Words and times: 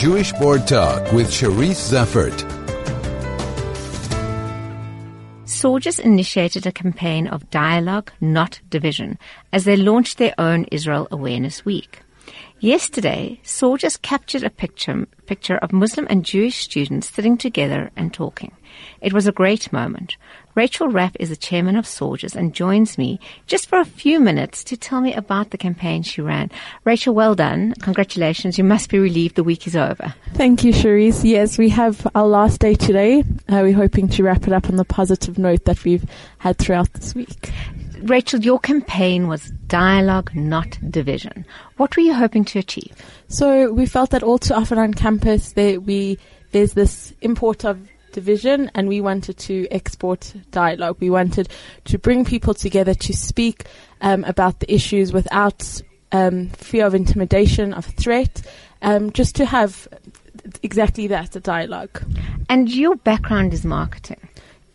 Jewish 0.00 0.32
Board 0.32 0.66
Talk 0.66 1.12
with 1.12 1.26
Charisse 1.28 1.90
Zeffertt. 1.92 2.32
SAUJS 5.44 6.00
initiated 6.00 6.66
a 6.66 6.72
campaign 6.72 7.26
of 7.26 7.50
dialogue, 7.50 8.10
not 8.18 8.62
division, 8.70 9.18
as 9.52 9.64
they 9.64 9.76
launched 9.76 10.16
their 10.16 10.32
own 10.38 10.64
Israel 10.72 11.06
Awareness 11.10 11.66
Week. 11.66 12.00
Yesterday, 12.62 13.40
soldiers 13.42 13.96
captured 13.96 14.44
a 14.44 14.50
picture, 14.50 15.06
picture 15.24 15.56
of 15.56 15.72
Muslim 15.72 16.06
and 16.10 16.26
Jewish 16.26 16.58
students 16.58 17.08
sitting 17.08 17.38
together 17.38 17.90
and 17.96 18.12
talking. 18.12 18.52
It 19.00 19.14
was 19.14 19.26
a 19.26 19.32
great 19.32 19.72
moment. 19.72 20.18
Rachel 20.54 20.88
Raff 20.88 21.16
is 21.18 21.30
the 21.30 21.36
chairman 21.36 21.74
of 21.74 21.86
SAUJS 21.86 22.36
and 22.36 22.54
joins 22.54 22.98
me 22.98 23.18
just 23.46 23.66
for 23.66 23.80
a 23.80 23.86
few 23.86 24.20
minutes 24.20 24.62
to 24.64 24.76
tell 24.76 25.00
me 25.00 25.14
about 25.14 25.50
the 25.50 25.56
campaign 25.56 26.02
she 26.02 26.20
ran. 26.20 26.50
Rachel, 26.84 27.14
well 27.14 27.34
done. 27.34 27.72
Congratulations. 27.80 28.58
You 28.58 28.64
must 28.64 28.90
be 28.90 28.98
relieved 28.98 29.36
the 29.36 29.44
week 29.44 29.66
is 29.66 29.74
over. 29.74 30.12
Thank 30.34 30.62
you, 30.62 30.74
Cherise. 30.74 31.24
Yes, 31.24 31.56
we 31.56 31.70
have 31.70 32.06
our 32.14 32.26
last 32.26 32.60
day 32.60 32.74
today. 32.74 33.20
Uh, 33.48 33.60
we're 33.62 33.72
hoping 33.72 34.06
to 34.10 34.22
wrap 34.22 34.46
it 34.46 34.52
up 34.52 34.68
on 34.68 34.76
the 34.76 34.84
positive 34.84 35.38
note 35.38 35.64
that 35.64 35.82
we've 35.84 36.04
had 36.36 36.58
throughout 36.58 36.92
this 36.92 37.14
week. 37.14 37.50
Rachel, 38.02 38.40
your 38.40 38.58
campaign 38.58 39.28
was 39.28 39.50
dialogue, 39.66 40.34
not 40.34 40.78
division. 40.90 41.44
What 41.76 41.96
were 41.96 42.02
you 42.02 42.14
hoping 42.14 42.44
to 42.46 42.58
achieve? 42.58 42.94
So 43.28 43.72
we 43.72 43.86
felt 43.86 44.10
that 44.10 44.22
all 44.22 44.38
too 44.38 44.54
often 44.54 44.78
on 44.78 44.94
campus 44.94 45.52
there 45.52 45.80
we 45.80 46.18
there's 46.52 46.72
this 46.72 47.12
import 47.20 47.64
of 47.64 47.78
division 48.12 48.70
and 48.74 48.88
we 48.88 49.00
wanted 49.00 49.38
to 49.38 49.68
export 49.70 50.34
dialogue. 50.50 50.96
We 51.00 51.10
wanted 51.10 51.48
to 51.84 51.98
bring 51.98 52.24
people 52.24 52.54
together 52.54 52.94
to 52.94 53.12
speak 53.12 53.66
um, 54.00 54.24
about 54.24 54.60
the 54.60 54.72
issues 54.72 55.12
without 55.12 55.82
um, 56.12 56.48
fear 56.50 56.86
of 56.86 56.94
intimidation, 56.94 57.72
of 57.72 57.84
threat, 57.84 58.42
um, 58.82 59.12
just 59.12 59.36
to 59.36 59.44
have 59.44 59.86
exactly 60.62 61.06
that, 61.08 61.36
a 61.36 61.40
dialogue. 61.40 62.02
And 62.48 62.68
your 62.70 62.96
background 62.96 63.52
is 63.52 63.64
marketing. 63.64 64.29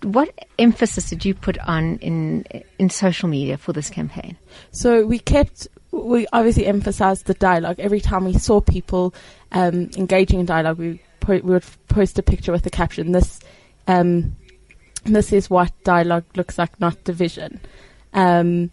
What 0.05 0.47
emphasis 0.59 1.09
did 1.09 1.25
you 1.25 1.33
put 1.33 1.57
on 1.59 1.97
in 1.97 2.45
in 2.77 2.89
social 2.89 3.27
media 3.27 3.57
for 3.57 3.73
this 3.73 3.89
campaign? 3.89 4.37
So 4.71 5.05
we 5.05 5.17
kept 5.17 5.67
we 5.91 6.27
obviously 6.31 6.67
emphasized 6.67 7.25
the 7.25 7.33
dialogue. 7.33 7.79
Every 7.79 8.01
time 8.01 8.25
we 8.25 8.33
saw 8.33 8.61
people 8.61 9.13
um, 9.51 9.89
engaging 9.97 10.39
in 10.39 10.45
dialogue, 10.45 10.77
we 10.77 11.01
po- 11.19 11.41
we 11.43 11.53
would 11.53 11.65
post 11.87 12.19
a 12.19 12.23
picture 12.23 12.51
with 12.51 12.63
the 12.63 12.69
caption, 12.69 13.13
"This, 13.13 13.39
um, 13.87 14.35
this 15.05 15.33
is 15.33 15.49
what 15.49 15.71
dialogue 15.83 16.25
looks 16.35 16.57
like, 16.57 16.79
not 16.79 17.03
division." 17.03 17.59
Um, 18.13 18.71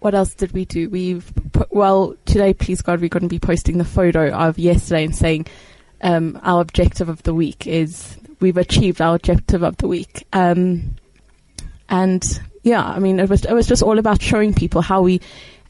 what 0.00 0.14
else 0.14 0.34
did 0.34 0.52
we 0.52 0.64
do? 0.64 0.88
We've 0.88 1.30
put, 1.52 1.72
well 1.72 2.16
today, 2.24 2.54
please 2.54 2.82
God, 2.82 3.00
we're 3.00 3.08
going 3.08 3.22
to 3.22 3.28
be 3.28 3.38
posting 3.38 3.78
the 3.78 3.84
photo 3.84 4.30
of 4.30 4.58
yesterday 4.58 5.04
and 5.04 5.14
saying 5.14 5.46
um, 6.00 6.40
our 6.42 6.60
objective 6.60 7.08
of 7.08 7.22
the 7.22 7.34
week 7.34 7.66
is 7.66 8.16
we've 8.40 8.56
achieved 8.56 9.00
our 9.00 9.16
objective 9.16 9.62
of 9.62 9.76
the 9.76 9.88
week. 9.88 10.26
Um, 10.32 10.96
and 11.88 12.24
yeah, 12.62 12.84
I 12.84 12.98
mean, 12.98 13.20
it 13.20 13.28
was 13.28 13.44
it 13.44 13.52
was 13.52 13.66
just 13.66 13.82
all 13.82 13.98
about 13.98 14.20
showing 14.22 14.54
people 14.54 14.82
how 14.82 15.02
we 15.02 15.20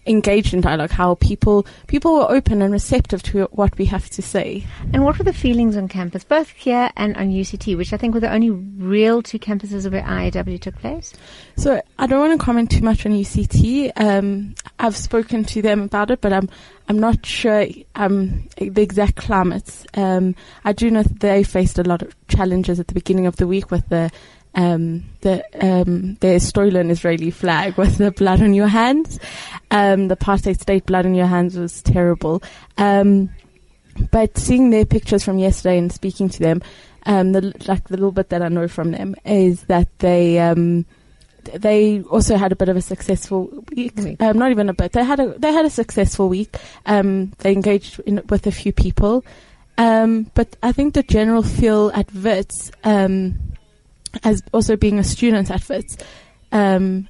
engaged 0.07 0.55
in 0.55 0.61
dialogue, 0.61 0.91
how 0.91 1.15
people 1.17 1.67
people 1.87 2.15
were 2.15 2.31
open 2.31 2.63
and 2.63 2.73
receptive 2.73 3.23
to 3.23 3.45
what 3.53 3.77
we 3.79 3.85
have 3.87 4.09
to 4.11 4.23
say. 4.23 4.67
And 4.93 5.05
what 5.05 5.19
were 5.19 5.25
the 5.25 5.33
feelings 5.33 5.77
on 5.77 5.89
campus, 5.89 6.25
both 6.25 6.51
here 6.51 6.91
and 6.97 7.17
on 7.17 7.31
UCT, 7.31 7.77
which 7.77 7.93
I 7.93 7.97
think 7.97 8.15
were 8.15 8.21
the 8.21 8.33
only 8.33 8.51
real 8.51 9.23
two 9.23 9.39
campuses 9.39 9.91
where 9.91 10.03
IAW 10.03 10.61
took 10.61 10.77
place? 10.77 11.13
So 11.57 11.83
I 11.99 12.07
don't 12.07 12.21
want 12.21 12.39
to 12.39 12.45
comment 12.45 12.71
too 12.71 12.83
much 12.83 13.05
on 13.05 13.13
UCT. 13.13 13.93
Um, 13.97 14.55
I've 14.79 14.97
spoken 14.97 15.45
to 15.45 15.63
them 15.63 15.83
about 15.83 16.11
it, 16.11 16.21
but 16.21 16.33
I'm 16.33 16.49
I'm 16.89 16.99
not 16.99 17.25
sure 17.25 17.67
um, 17.95 18.49
the 18.57 18.83
exact 18.83 19.17
climates. 19.17 19.87
Um, 19.95 20.35
I 20.65 20.73
do 20.73 20.91
know 20.91 21.03
that 21.03 21.21
they 21.21 21.45
faced 21.45 21.79
a 21.79 21.85
lot 21.85 22.03
of 22.03 22.15
challenges 22.27 22.81
at 22.81 22.89
the 22.89 22.95
beginning 22.95 23.27
of 23.27 23.37
the 23.37 23.47
week 23.47 23.71
with 23.71 23.89
the 23.91 24.11
um, 24.55 25.05
the 25.21 25.45
um, 25.61 26.17
the 26.21 26.39
stolen 26.41 26.91
Israeli 26.91 27.31
flag 27.31 27.77
with 27.77 27.99
the 27.99 28.11
blood 28.11 28.43
on 28.43 28.55
your 28.55 28.69
hands. 28.69 29.19
Um, 29.71 30.09
the 30.09 30.17
apartheid 30.17 30.61
state 30.61 30.87
blood 30.87 31.07
on 31.07 31.15
your 31.15 31.27
hands 31.27 31.57
was 31.57 31.83
terrible. 31.83 32.43
Um, 32.77 33.31
but 34.11 34.39
seeing 34.39 34.71
their 34.71 34.85
pictures 34.85 35.25
from 35.25 35.39
yesterday 35.39 35.79
and 35.79 35.93
speaking 35.93 36.29
to 36.31 36.39
them, 36.39 36.63
um, 37.07 37.33
the, 37.33 37.55
like 37.67 37.85
the 37.89 37.97
little 37.97 38.13
bit 38.13 38.31
that 38.31 38.43
I 38.43 38.49
know 38.49 38.69
from 38.69 38.93
them 38.93 39.15
is 39.25 39.63
that 39.65 39.89
they 39.99 40.39
um, 40.39 40.87
they 41.45 42.03
also 42.03 42.37
had 42.37 42.53
a 42.53 42.57
bit 42.57 42.69
of 42.69 42.77
a 42.77 42.83
successful 42.83 43.65
week. 43.75 43.99
Um, 44.21 44.39
not 44.39 44.51
even 44.51 44.69
a 44.69 44.75
bit. 44.75 44.93
They 44.93 45.05
had 45.05 45.21
a 45.21 45.39
they 45.39 45.53
had 45.53 45.65
a 45.65 45.71
successful 45.71 46.29
week. 46.29 46.57
Um, 46.87 47.33
they 47.39 47.53
engaged 47.53 48.01
in, 48.01 48.23
with 48.29 48.47
a 48.47 48.53
few 48.53 48.73
people, 48.73 49.25
um, 49.79 50.31
but 50.35 50.57
I 50.63 50.73
think 50.73 50.95
the 50.95 51.03
general 51.03 51.43
feel 51.43 51.91
at 51.95 52.13
Wits, 52.15 52.71
um, 52.85 53.39
as 54.25 54.43
also 54.53 54.77
being 54.77 54.99
a 54.99 55.05
student 55.05 55.51
at 55.51 55.69
Wits, 55.69 55.97
um, 56.53 57.09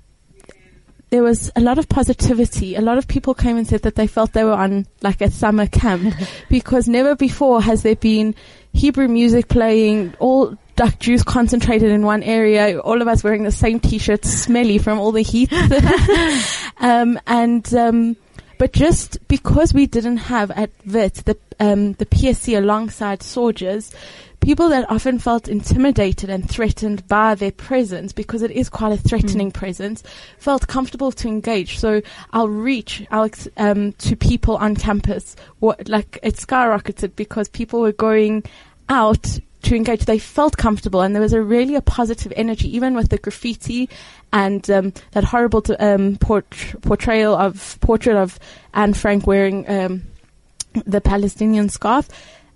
there 1.11 1.23
was 1.23 1.51
a 1.57 1.61
lot 1.61 1.79
of 1.79 1.89
positivity. 1.89 2.77
A 2.77 2.81
lot 2.81 2.97
of 2.97 3.09
people 3.09 3.35
came 3.35 3.57
and 3.57 3.67
said 3.67 3.83
that 3.83 3.97
they 3.97 4.07
felt 4.07 4.33
they 4.33 4.45
were 4.45 4.53
on 4.53 4.87
like 5.03 5.21
a 5.21 5.31
summer 5.31 5.67
camp 5.67 6.15
because 6.49 6.89
never 6.89 7.17
before 7.17 7.61
has 7.61 7.83
there 7.83 7.97
been 7.97 8.35
Hebrew 8.73 9.09
music 9.09 9.49
playing, 9.49 10.15
all 10.21 10.57
duck 10.77 10.99
juice 11.01 11.25
concentrated 11.25 11.91
in 11.91 12.03
one 12.05 12.23
area, 12.23 12.79
all 12.79 13.03
of 13.03 13.09
us 13.09 13.25
wearing 13.25 13.43
the 13.43 13.51
same 13.51 13.81
t-shirts, 13.81 14.31
smelly 14.31 14.79
from 14.79 14.99
all 14.99 15.13
the 15.13 15.23
heat. 15.23 15.53
um, 16.81 17.19
and, 17.27 17.75
um, 17.75 18.17
but 18.59 18.73
just 18.73 19.27
because 19.27 19.75
we 19.75 19.87
didn't 19.87 20.19
have 20.19 20.51
at 20.53 20.71
Wits 20.87 21.23
the, 21.23 21.37
um, 21.59 21.95
the 21.95 22.07
PSC 22.07 22.57
alongside 22.57 23.21
SAUJS, 23.21 23.93
people 24.41 24.69
that 24.71 24.91
often 24.91 25.19
felt 25.19 25.49
intimidated 25.49 26.31
and 26.31 26.49
threatened 26.49 27.07
by 27.07 27.35
their 27.35 27.53
presence 27.53 28.13
because 28.13 28.43
it 28.43 28.51
is 28.51 28.69
quite 28.69 28.93
a 28.93 28.97
threatening 28.97 29.51
mm. 29.51 29.55
presence 29.55 30.03
felt 30.39 30.67
comfortable 30.67 31.13
to 31.13 31.29
engage. 31.29 31.79
So 31.79 32.03
our 32.33 32.49
reach 32.49 33.07
Alex, 33.11 33.49
um, 33.57 33.93
to 33.93 34.17
people 34.17 34.57
on 34.57 34.77
campus, 34.77 35.37
what, 35.59 35.89
like 35.89 36.19
it 36.23 36.37
skyrocketed 36.37 37.17
because 37.17 37.49
people 37.49 37.81
were 37.81 37.93
going 37.93 38.45
out 38.89 39.39
to 39.63 39.77
engage. 39.77 40.05
They 40.05 40.19
felt 40.19 40.57
comfortable, 40.57 41.03
and 41.03 41.15
there 41.15 41.23
was 41.23 41.33
a 41.33 41.43
really 41.43 41.75
a 41.75 41.83
positive 41.83 42.33
energy, 42.37 42.75
even 42.75 42.95
with 42.95 43.11
the 43.11 43.19
graffiti 43.19 43.89
and 44.33 44.69
um, 44.71 44.93
that 45.13 45.25
horrible 45.25 45.63
um, 45.79 46.17
port- 46.17 46.75
portrayal 46.83 47.35
of 47.35 47.79
portrait 47.81 48.17
of 48.17 48.39
Anne 48.75 48.95
Frank 48.95 49.27
wearing 49.27 49.69
um, 49.69 50.03
the 50.87 51.01
Palestinian 51.01 51.69
scarf. 51.69 52.09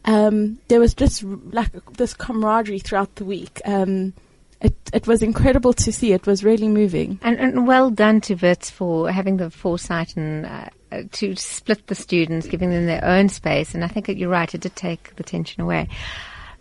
Um, 0.05 0.59
there 0.69 0.81
was 0.81 0.95
just 0.95 1.23
like 1.25 1.71
this 1.95 2.15
camaraderie 2.15 2.79
throughout 2.79 3.15
the 3.17 3.25
week. 3.25 3.61
Um, 3.65 4.13
it, 4.61 4.75
it 4.93 5.07
was 5.07 5.23
incredible 5.23 5.73
to 5.75 5.93
see. 5.93 6.13
It 6.13 6.27
was 6.27 6.45
really 6.45 6.69
moving. 6.69 7.19
And, 7.23 7.39
and 7.39 7.67
well 7.67 7.91
done 7.91 8.21
to 8.23 8.35
Wits 8.35 8.71
for 8.71 9.11
having 9.11 9.37
the 9.37 9.51
foresight 9.51 10.17
and 10.17 10.47
uh, 10.47 10.69
to 11.13 11.37
split 11.37 11.87
the 11.87 11.95
students, 11.95 12.47
giving 12.47 12.71
them 12.71 12.87
their 12.87 13.05
own 13.05 13.29
space. 13.29 13.75
And 13.75 13.85
I 13.85 13.89
think 13.89 14.07
that 14.07 14.17
you're 14.17 14.31
right, 14.31 14.55
it 14.55 14.61
did 14.63 14.77
take 14.77 15.17
the 15.17 15.23
tension 15.23 15.63
away. 15.63 15.89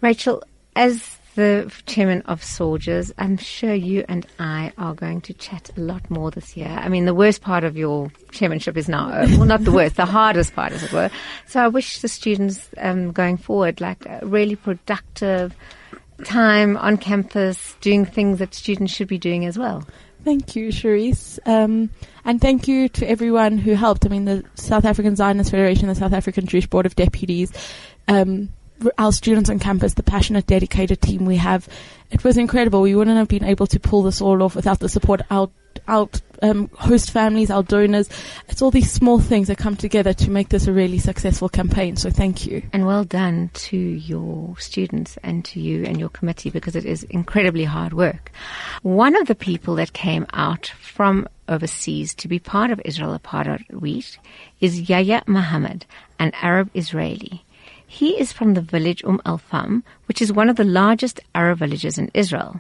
Rachel, 0.02 0.44
as 0.76 1.18
the 1.36 1.72
chairman 1.86 2.22
of 2.24 2.42
SAUJS, 2.42 3.12
I'm 3.18 3.38
sure 3.38 3.74
you 3.74 4.06
and 4.08 4.26
I 4.40 4.72
are 4.78 4.94
going 4.94 5.22
to 5.22 5.34
chat 5.34 5.70
a 5.76 5.80
lot 5.80 6.10
more 6.10 6.32
this 6.32 6.56
year. 6.56 6.68
I 6.68 6.90
mean, 6.90 7.06
the 7.06 7.14
worst 7.14 7.42
part 7.42 7.64
of 7.64 7.76
your 7.76 8.12
chairmanship 8.32 8.78
is 8.78 8.88
now, 8.88 9.10
well, 9.10 9.46
not 9.46 9.64
the 9.64 9.72
worst, 9.72 9.96
the 9.96 10.06
hardest 10.06 10.54
part, 10.54 10.72
as 10.74 10.84
it 10.84 10.92
were. 10.92 11.10
So 11.48 11.62
I 11.62 11.68
wish 11.68 12.00
the 12.00 12.08
students 12.08 12.70
um, 12.78 13.12
going 13.12 13.38
forward 13.38 13.82
like 13.82 14.06
a 14.06 14.20
really 14.24 14.56
productive 14.56 15.56
time 16.24 16.78
on 16.78 16.98
campus, 16.98 17.76
doing 17.82 18.06
things 18.06 18.40
that 18.40 18.54
students 18.54 18.94
should 18.94 19.08
be 19.08 19.18
doing 19.18 19.46
as 19.46 19.58
well. 19.58 19.86
Thank 20.24 20.56
you, 20.56 20.70
Cherise. 20.70 21.38
Um, 21.46 21.90
and 22.24 22.40
thank 22.40 22.68
you 22.68 22.88
to 22.90 23.10
everyone 23.10 23.58
who 23.58 23.74
helped. 23.74 24.06
I 24.06 24.10
mean, 24.10 24.26
the 24.26 24.46
South 24.56 24.86
African 24.86 25.16
Zionist 25.16 25.52
Federation, 25.52 25.90
the 25.90 25.96
South 25.96 26.14
African 26.14 26.46
Jewish 26.46 26.68
Board 26.68 26.86
of 26.86 26.96
Deputies, 26.96 27.52
um, 28.08 28.50
our 28.98 29.12
students 29.12 29.50
on 29.50 29.60
campus, 29.60 29.94
the 29.94 30.04
passionate, 30.04 30.48
dedicated 30.48 31.02
team 31.02 31.26
we 31.26 31.38
have. 31.38 31.68
It 32.12 32.24
was 32.24 32.38
incredible. 32.38 32.82
We 32.82 32.96
wouldn't 32.96 33.18
have 33.18 33.28
been 33.28 33.44
able 33.44 33.68
to 33.68 33.80
pull 33.80 34.04
this 34.04 34.22
all 34.22 34.44
off 34.44 34.56
without 34.56 34.80
the 34.80 34.90
support 34.90 35.22
our, 35.32 35.50
our 35.88 36.08
um, 36.44 36.70
host 36.76 37.12
families, 37.12 37.50
our 37.50 37.64
donors. 37.64 38.10
It's 38.50 38.62
all 38.62 38.70
these 38.70 38.92
small 38.92 39.20
things 39.20 39.48
that 39.48 39.58
come 39.58 39.76
together 39.76 40.14
to 40.14 40.30
make 40.30 40.50
this 40.50 40.68
a 40.68 40.74
really 40.74 41.00
successful 41.00 41.50
campaign. 41.50 41.96
So 41.96 42.10
thank 42.10 42.46
you. 42.46 42.62
And 42.72 42.86
well 42.86 43.04
done 43.04 43.50
to 43.54 43.78
your 43.78 44.56
students 44.60 45.18
and 45.24 45.44
to 45.46 45.60
you 45.60 45.86
and 45.86 46.00
your 46.00 46.10
committee 46.10 46.50
because 46.50 46.76
it 46.76 46.86
is 46.86 47.04
incredibly 47.04 47.64
hard 47.64 47.94
work. 47.94 48.32
One 48.84 49.16
of 49.16 49.28
the 49.28 49.36
people 49.36 49.76
that 49.76 49.94
came 49.94 50.28
out 50.34 50.68
from 50.68 51.28
overseas 51.48 52.14
to 52.16 52.28
be 52.28 52.40
part 52.40 52.72
of 52.72 52.82
Israel 52.86 53.18
Apartheid 53.18 53.72
Week 53.72 54.18
is 54.60 54.90
Yahya 54.90 55.24
Mahamid, 55.28 55.84
an 56.20 56.32
Arab 56.42 56.70
Israeli. 56.74 57.44
He 57.94 58.20
is 58.20 58.34
from 58.34 58.56
the 58.56 58.62
village 58.62 59.04
Umm 59.04 59.22
al 59.24 59.38
Fahm, 59.38 59.84
which 60.08 60.20
is 60.20 60.34
one 60.34 60.50
of 60.50 60.56
the 60.56 60.64
largest 60.64 61.20
Arab 61.36 61.60
villages 61.60 62.00
in 62.00 62.10
Israel. 62.16 62.60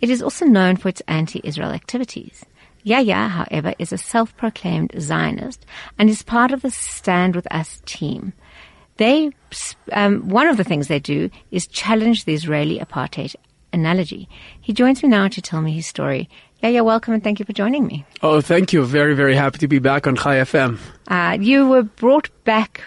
It 0.00 0.10
is 0.10 0.20
also 0.20 0.46
known 0.46 0.74
for 0.78 0.88
its 0.88 1.00
anti-Israel 1.06 1.70
activities. 1.70 2.44
Yahya, 2.82 3.28
however, 3.28 3.74
is 3.78 3.92
a 3.92 3.98
self-proclaimed 3.98 4.92
Zionist 4.98 5.64
and 5.96 6.10
is 6.10 6.22
part 6.22 6.50
of 6.50 6.62
the 6.62 6.72
Stand 6.72 7.36
With 7.36 7.46
Us 7.54 7.82
team. 7.86 8.32
they 8.96 9.30
um, 9.92 10.28
one 10.28 10.48
of 10.48 10.56
the 10.56 10.64
things 10.64 10.88
they 10.88 10.98
do 10.98 11.30
is 11.52 11.68
challenge 11.68 12.24
the 12.24 12.34
Israeli 12.34 12.80
apartheid 12.80 13.36
analogy. 13.72 14.28
He 14.60 14.72
joins 14.72 15.04
me 15.04 15.08
now 15.08 15.28
to 15.28 15.40
tell 15.40 15.62
me 15.62 15.72
his 15.72 15.86
story. 15.86 16.28
Yeah, 16.64 16.70
yeah, 16.70 16.80
welcome 16.80 17.14
and 17.14 17.22
thank 17.22 17.38
you 17.38 17.44
for 17.44 17.52
joining 17.52 17.86
me. 17.86 18.04
Oh, 18.22 18.40
thank 18.40 18.72
you. 18.72 18.84
Very, 18.84 19.14
very 19.14 19.36
happy 19.36 19.58
to 19.58 19.68
be 19.68 19.78
back 19.78 20.08
on 20.08 20.16
Chai 20.16 20.38
FM. 20.38 20.80
Uh, 21.06 21.38
you 21.40 21.68
were 21.68 21.84
brought 21.84 22.28
back 22.42 22.82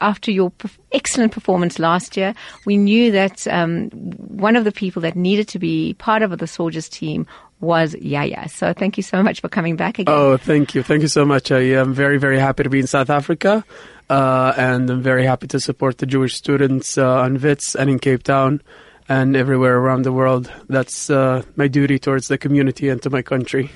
after 0.00 0.30
your 0.30 0.52
excellent 0.92 1.32
performance 1.32 1.78
last 1.78 2.16
year. 2.16 2.34
We 2.64 2.76
knew 2.76 3.10
that 3.12 3.46
um, 3.48 3.90
one 3.90 4.56
of 4.56 4.64
the 4.64 4.72
people 4.72 5.02
that 5.02 5.16
needed 5.16 5.48
to 5.48 5.58
be 5.58 5.94
part 5.94 6.22
of 6.22 6.30
the 6.30 6.46
SAUJS 6.46 6.90
team 6.90 7.26
was 7.60 7.94
Yahya. 7.94 8.48
So 8.48 8.72
thank 8.72 8.96
you 8.96 9.02
so 9.02 9.22
much 9.22 9.40
for 9.40 9.48
coming 9.48 9.76
back 9.76 9.98
again. 9.98 10.14
Oh, 10.14 10.36
thank 10.36 10.74
you. 10.74 10.82
Thank 10.82 11.02
you 11.02 11.08
so 11.08 11.24
much. 11.24 11.50
I 11.50 11.60
am 11.60 11.94
very, 11.94 12.18
very 12.18 12.38
happy 12.38 12.62
to 12.62 12.70
be 12.70 12.80
in 12.80 12.86
South 12.86 13.10
Africa. 13.10 13.64
Uh, 14.10 14.52
and 14.56 14.90
I'm 14.90 15.02
very 15.02 15.24
happy 15.24 15.46
to 15.48 15.60
support 15.60 15.98
the 15.98 16.06
Jewish 16.06 16.34
students 16.34 16.98
uh, 16.98 17.20
on 17.20 17.40
WITS 17.40 17.74
and 17.74 17.88
in 17.88 17.98
Cape 17.98 18.22
Town 18.22 18.60
and 19.08 19.36
everywhere 19.36 19.76
around 19.78 20.02
the 20.02 20.12
world. 20.12 20.50
That's 20.68 21.10
uh, 21.10 21.42
my 21.56 21.68
duty 21.68 21.98
towards 21.98 22.28
the 22.28 22.38
community 22.38 22.88
and 22.88 23.02
to 23.02 23.10
my 23.10 23.22
country. 23.22 23.70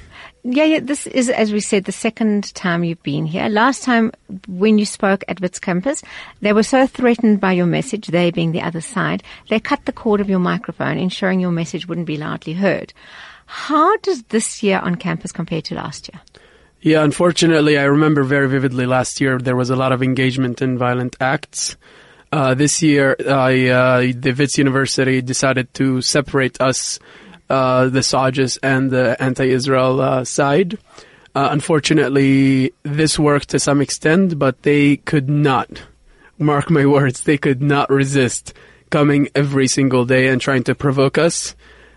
Yeah, 0.44 0.64
yeah, 0.64 0.80
this 0.80 1.06
is, 1.06 1.28
as 1.28 1.52
we 1.52 1.60
said, 1.60 1.84
the 1.84 1.92
second 1.92 2.54
time 2.54 2.84
you've 2.84 3.02
been 3.02 3.26
here. 3.26 3.48
Last 3.48 3.82
time 3.82 4.12
when 4.46 4.78
you 4.78 4.86
spoke 4.86 5.24
at 5.28 5.40
WITS 5.40 5.58
campus, 5.58 6.02
they 6.40 6.52
were 6.52 6.62
so 6.62 6.86
threatened 6.86 7.40
by 7.40 7.52
your 7.52 7.66
message, 7.66 8.06
they 8.06 8.30
being 8.30 8.52
the 8.52 8.62
other 8.62 8.80
side, 8.80 9.22
they 9.50 9.60
cut 9.60 9.84
the 9.84 9.92
cord 9.92 10.20
of 10.20 10.30
your 10.30 10.38
microphone, 10.38 10.96
ensuring 10.96 11.40
your 11.40 11.50
message 11.50 11.88
wouldn't 11.88 12.06
be 12.06 12.16
loudly 12.16 12.54
heard. 12.54 12.94
How 13.46 13.96
does 13.98 14.22
this 14.24 14.62
year 14.62 14.78
on 14.78 14.94
campus 14.94 15.32
compare 15.32 15.62
to 15.62 15.74
last 15.74 16.08
year? 16.12 16.20
Yeah, 16.80 17.02
unfortunately, 17.02 17.76
I 17.76 17.84
remember 17.84 18.22
very 18.22 18.48
vividly 18.48 18.86
last 18.86 19.20
year 19.20 19.38
there 19.38 19.56
was 19.56 19.70
a 19.70 19.76
lot 19.76 19.90
of 19.90 20.02
engagement 20.02 20.62
in 20.62 20.78
violent 20.78 21.16
acts. 21.20 21.76
Uh, 22.30 22.54
this 22.54 22.82
year, 22.82 23.16
I, 23.26 23.68
uh, 23.68 24.12
the 24.14 24.34
WITS 24.36 24.58
University 24.58 25.22
decided 25.22 25.72
to 25.74 26.02
separate 26.02 26.60
us, 26.60 26.98
uh, 27.48 27.88
the 27.88 28.00
SAUJS 28.00 28.58
and 28.62 28.90
the 28.90 29.16
anti-Israel 29.20 30.00
uh, 30.00 30.24
side. 30.24 30.78
Uh, 31.34 31.48
unfortunately, 31.50 32.72
this 32.82 33.18
worked 33.18 33.50
to 33.50 33.58
some 33.58 33.80
extent, 33.80 34.38
but 34.38 34.62
they 34.62 34.96
could 34.96 35.30
not, 35.30 35.82
mark 36.38 36.68
my 36.68 36.84
words, 36.96 37.22
they 37.22 37.38
could 37.38 37.62
not 37.62 37.88
resist 37.88 38.52
coming 38.90 39.28
every 39.34 39.68
single 39.68 40.04
day 40.04 40.28
and 40.28 40.40
trying 40.40 40.64
to 40.64 40.74
provoke 40.74 41.16
us. 41.16 41.54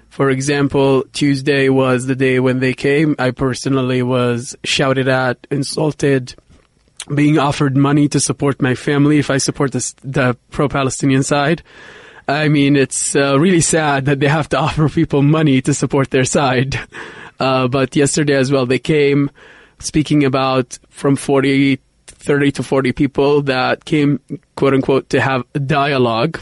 For 0.10 0.30
example, 0.30 1.04
Tuesday 1.14 1.70
was 1.70 2.06
the 2.06 2.16
day 2.16 2.40
when 2.40 2.60
they 2.60 2.74
came. 2.74 3.16
I 3.18 3.32
personally 3.32 4.04
was 4.04 4.56
shouted 4.64 5.08
at, 5.08 5.48
insulted, 5.50 6.36
being 7.06 7.40
offered 7.40 7.76
money 7.76 8.08
to 8.10 8.20
support 8.20 8.62
my 8.62 8.76
family 8.76 9.20
if 9.20 9.30
I 9.30 9.38
support 9.38 9.72
this, 9.72 9.94
the 10.04 10.38
pro-Palestinian 10.52 11.24
side. 11.24 11.64
I 12.28 12.48
mean, 12.48 12.76
it's 12.76 13.16
uh, 13.16 13.40
really 13.40 13.62
sad 13.62 14.06
that 14.06 14.20
they 14.20 14.28
have 14.28 14.50
to 14.50 14.60
offer 14.66 14.90
people 14.90 15.22
money 15.22 15.62
to 15.62 15.74
support 15.74 16.12
their 16.12 16.26
side. 16.26 16.80
Uh, 17.40 17.68
but 17.68 17.96
yesterday 17.96 18.36
as 18.36 18.52
well, 18.52 18.68
they 18.68 18.78
came 18.78 19.32
speaking 19.80 20.24
about 20.24 20.78
from 20.90 21.16
40, 21.16 21.80
30 22.06 22.52
to 22.52 22.62
40 22.62 22.92
people 22.92 23.42
that 23.42 23.84
came, 23.84 24.20
quote 24.56 24.76
unquote, 24.76 25.10
to 25.10 25.20
have 25.20 25.44
a 25.56 25.60
dialogue. 25.60 26.40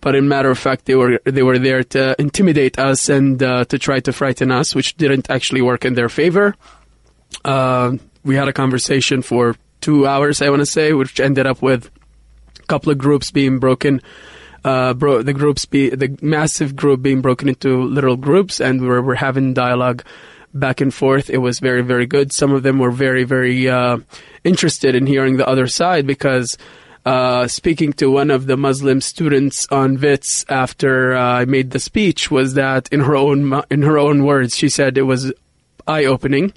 But 0.00 0.14
in 0.14 0.28
matter 0.28 0.50
of 0.50 0.58
fact, 0.58 0.86
they 0.86 0.94
were 0.94 1.20
they 1.24 1.42
were 1.42 1.58
there 1.58 1.84
to 1.84 2.16
intimidate 2.18 2.78
us 2.78 3.10
and 3.10 3.42
uh, 3.42 3.66
to 3.66 3.78
try 3.78 4.00
to 4.00 4.12
frighten 4.12 4.50
us, 4.50 4.74
which 4.74 4.96
didn't 4.96 5.28
actually 5.28 5.60
work 5.60 5.84
in 5.84 5.92
their 5.92 6.08
favor. 6.08 6.56
Uh, 7.44 7.98
we 8.24 8.34
had 8.34 8.48
a 8.48 8.54
conversation 8.54 9.20
for 9.20 9.54
two 9.82 10.06
hours, 10.06 10.40
I 10.40 10.48
want 10.48 10.60
to 10.60 10.66
say, 10.66 10.94
which 10.94 11.20
ended 11.20 11.46
up 11.46 11.60
with 11.60 11.90
a 12.58 12.66
couple 12.66 12.90
of 12.90 12.96
groups 12.96 13.30
being 13.30 13.58
broken. 13.58 14.00
Uh, 14.64 14.94
bro- 14.94 15.22
the 15.22 15.34
groups 15.34 15.66
be 15.66 15.90
the 15.90 16.16
massive 16.22 16.74
group 16.74 17.02
being 17.02 17.20
broken 17.20 17.48
into 17.48 17.82
little 17.82 18.16
groups, 18.16 18.60
and 18.60 18.80
we 18.80 18.86
were, 18.86 19.02
we're 19.02 19.16
having 19.16 19.52
dialogue 19.52 20.04
back 20.54 20.80
and 20.80 20.94
forth. 20.94 21.28
It 21.28 21.38
was 21.38 21.58
very, 21.58 21.82
very 21.82 22.06
good. 22.06 22.32
Some 22.32 22.52
of 22.52 22.62
them 22.62 22.78
were 22.78 22.90
very, 22.90 23.24
very 23.24 23.68
uh, 23.68 23.98
interested 24.44 24.94
in 24.94 25.06
hearing 25.06 25.36
the 25.36 25.46
other 25.46 25.66
side 25.66 26.06
because. 26.06 26.56
Uh, 27.04 27.48
speaking 27.48 27.92
to 27.92 28.08
one 28.08 28.30
of 28.30 28.46
the 28.46 28.56
Muslim 28.56 29.00
students 29.00 29.66
on 29.72 29.96
WITS 30.00 30.44
after 30.48 31.16
uh, 31.16 31.40
I 31.40 31.46
made 31.46 31.72
the 31.72 31.80
speech 31.80 32.30
was 32.30 32.54
that 32.54 32.88
in 32.92 33.00
her 33.00 33.16
own 33.16 33.60
in 33.72 33.82
her 33.82 33.98
own 33.98 34.24
words 34.24 34.56
she 34.56 34.68
said 34.68 34.96
it 34.96 35.02
was 35.02 35.32
eye 35.88 36.04
opening 36.04 36.52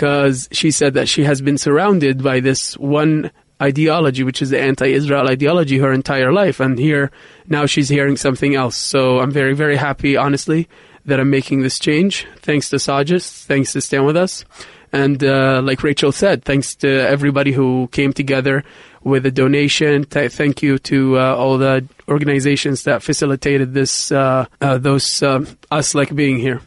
because 0.00 0.48
she 0.50 0.70
said 0.70 0.94
that 0.94 1.10
she 1.10 1.24
has 1.24 1.42
been 1.42 1.58
surrounded 1.58 2.22
by 2.22 2.40
this 2.40 2.72
one 2.78 3.30
ideology, 3.60 4.24
which 4.24 4.40
is 4.40 4.48
the 4.48 4.58
anti-Israel 4.58 5.28
ideology, 5.28 5.76
her 5.76 5.92
entire 5.92 6.32
life. 6.32 6.58
And 6.58 6.78
here, 6.78 7.10
now 7.48 7.66
she's 7.66 7.90
hearing 7.90 8.16
something 8.16 8.54
else. 8.54 8.78
So 8.78 9.18
I'm 9.18 9.30
very, 9.30 9.52
very 9.52 9.76
happy, 9.76 10.16
honestly, 10.16 10.70
that 11.04 11.20
I'm 11.20 11.28
making 11.28 11.60
this 11.60 11.78
change. 11.78 12.26
Thanks 12.38 12.70
to 12.70 12.76
SAUJS. 12.76 13.44
Thanks 13.44 13.74
to 13.74 13.82
Stand 13.82 14.06
With 14.06 14.16
Us. 14.16 14.46
And 14.90 15.22
uh, 15.22 15.60
like 15.62 15.82
Rachel 15.82 16.12
said, 16.12 16.46
thanks 16.46 16.74
to 16.76 16.88
everybody 16.88 17.52
who 17.52 17.90
came 17.92 18.14
together 18.14 18.64
with 19.04 19.26
a 19.26 19.30
donation. 19.30 20.04
Th- 20.04 20.32
thank 20.32 20.62
you 20.62 20.78
to 20.78 21.18
uh, 21.18 21.34
all 21.34 21.58
the 21.58 21.86
organizations 22.08 22.84
that 22.84 23.02
facilitated 23.02 23.74
this, 23.74 24.10
uh, 24.10 24.46
uh 24.62 24.78
those 24.78 25.22
uh, 25.22 25.44
us 25.70 25.94
like 25.94 26.14
being 26.14 26.38
here. 26.38 26.62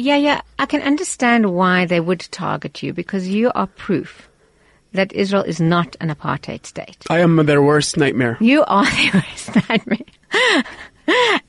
Yeah, 0.00 0.16
yeah. 0.16 0.40
I 0.58 0.64
can 0.64 0.80
understand 0.80 1.52
why 1.52 1.84
they 1.84 2.00
would 2.00 2.20
target 2.30 2.82
you 2.82 2.94
because 2.94 3.28
you 3.28 3.52
are 3.54 3.66
proof 3.66 4.30
that 4.92 5.12
Israel 5.12 5.42
is 5.42 5.60
not 5.60 5.94
an 6.00 6.08
apartheid 6.08 6.64
state. 6.64 7.04
I 7.10 7.18
am 7.20 7.36
their 7.44 7.60
worst 7.60 7.98
nightmare. 7.98 8.38
You 8.40 8.64
are 8.64 8.86
their 8.90 9.12
worst 9.12 9.68
nightmare. 9.68 9.98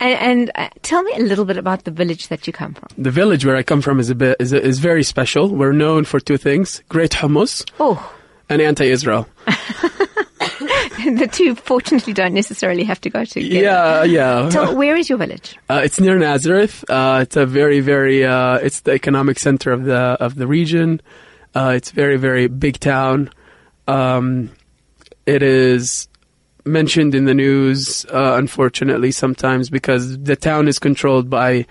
and, 0.01 0.17
and 0.19 0.51
uh, 0.55 0.69
tell 0.81 1.01
me 1.01 1.13
a 1.15 1.21
little 1.21 1.45
bit 1.45 1.55
about 1.57 1.85
the 1.85 1.91
village 1.91 2.27
that 2.27 2.45
you 2.45 2.51
come 2.51 2.73
from. 2.73 2.89
The 2.97 3.09
village 3.09 3.45
where 3.45 3.55
I 3.55 3.63
come 3.63 3.81
from 3.81 4.01
is 4.01 4.09
a 4.09 4.15
bit 4.15 4.35
is, 4.41 4.51
is 4.51 4.79
very 4.79 5.03
special. 5.03 5.47
We're 5.47 5.71
known 5.71 6.03
for 6.03 6.19
two 6.19 6.37
things: 6.37 6.83
great 6.89 7.11
hummus, 7.11 7.65
oh, 7.79 8.13
and 8.49 8.61
anti-Israel. 8.61 9.29
the 11.17 11.27
two 11.31 11.55
fortunately 11.55 12.13
don't 12.13 12.33
necessarily 12.33 12.83
have 12.83 13.01
to 13.01 13.09
go 13.09 13.25
together. 13.25 13.53
Yeah, 13.53 14.03
yeah. 14.03 14.49
So, 14.49 14.73
where 14.73 14.95
is 14.95 15.09
your 15.09 15.17
village? 15.17 15.57
Uh, 15.69 15.81
it's 15.83 15.99
near 15.99 16.17
Nazareth. 16.17 16.83
Uh, 16.89 17.19
it's 17.23 17.35
a 17.35 17.45
very, 17.45 17.79
very. 17.79 18.25
Uh, 18.25 18.55
it's 18.55 18.81
the 18.81 18.91
economic 18.91 19.39
center 19.39 19.71
of 19.71 19.83
the 19.83 19.95
of 19.95 20.35
the 20.35 20.47
region. 20.47 21.01
Uh, 21.55 21.73
it's 21.75 21.91
very, 21.91 22.17
very 22.17 22.47
big 22.47 22.79
town. 22.79 23.29
Um, 23.87 24.51
it 25.25 25.43
is 25.43 26.07
mentioned 26.65 27.15
in 27.15 27.25
the 27.25 27.33
news, 27.33 28.05
uh, 28.05 28.35
unfortunately, 28.37 29.11
sometimes 29.11 29.69
because 29.69 30.17
the 30.19 30.35
town 30.35 30.67
is 30.67 30.79
controlled 30.79 31.29
by 31.29 31.65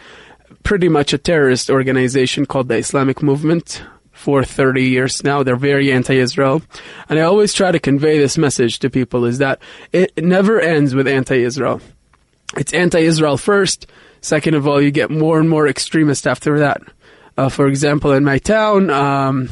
pretty 0.62 0.88
much 0.88 1.12
a 1.12 1.18
terrorist 1.18 1.70
organization 1.70 2.44
called 2.46 2.68
the 2.68 2.76
Islamic 2.76 3.22
Movement 3.22 3.82
for 4.20 4.44
30 4.44 4.84
years 4.84 5.24
now. 5.24 5.42
They're 5.42 5.56
very 5.56 5.90
anti-Israel. 5.90 6.62
And 7.08 7.18
I 7.18 7.22
always 7.22 7.54
try 7.54 7.72
to 7.72 7.78
convey 7.80 8.18
this 8.18 8.36
message 8.36 8.78
to 8.80 8.90
people 8.90 9.24
is 9.24 9.38
that 9.38 9.60
it 9.92 10.12
never 10.22 10.60
ends 10.60 10.94
with 10.94 11.08
anti-Israel. 11.08 11.80
It's 12.56 12.74
anti-Israel 12.74 13.38
first. 13.38 13.86
Second 14.20 14.54
of 14.54 14.68
all, 14.68 14.80
you 14.80 14.90
get 14.90 15.10
more 15.10 15.40
and 15.40 15.48
more 15.48 15.66
extremist 15.66 16.26
after 16.26 16.58
that. 16.58 16.82
Uh, 17.38 17.48
for 17.48 17.66
example, 17.66 18.12
in 18.12 18.22
my 18.22 18.36
town, 18.36 18.90
um, 18.90 19.48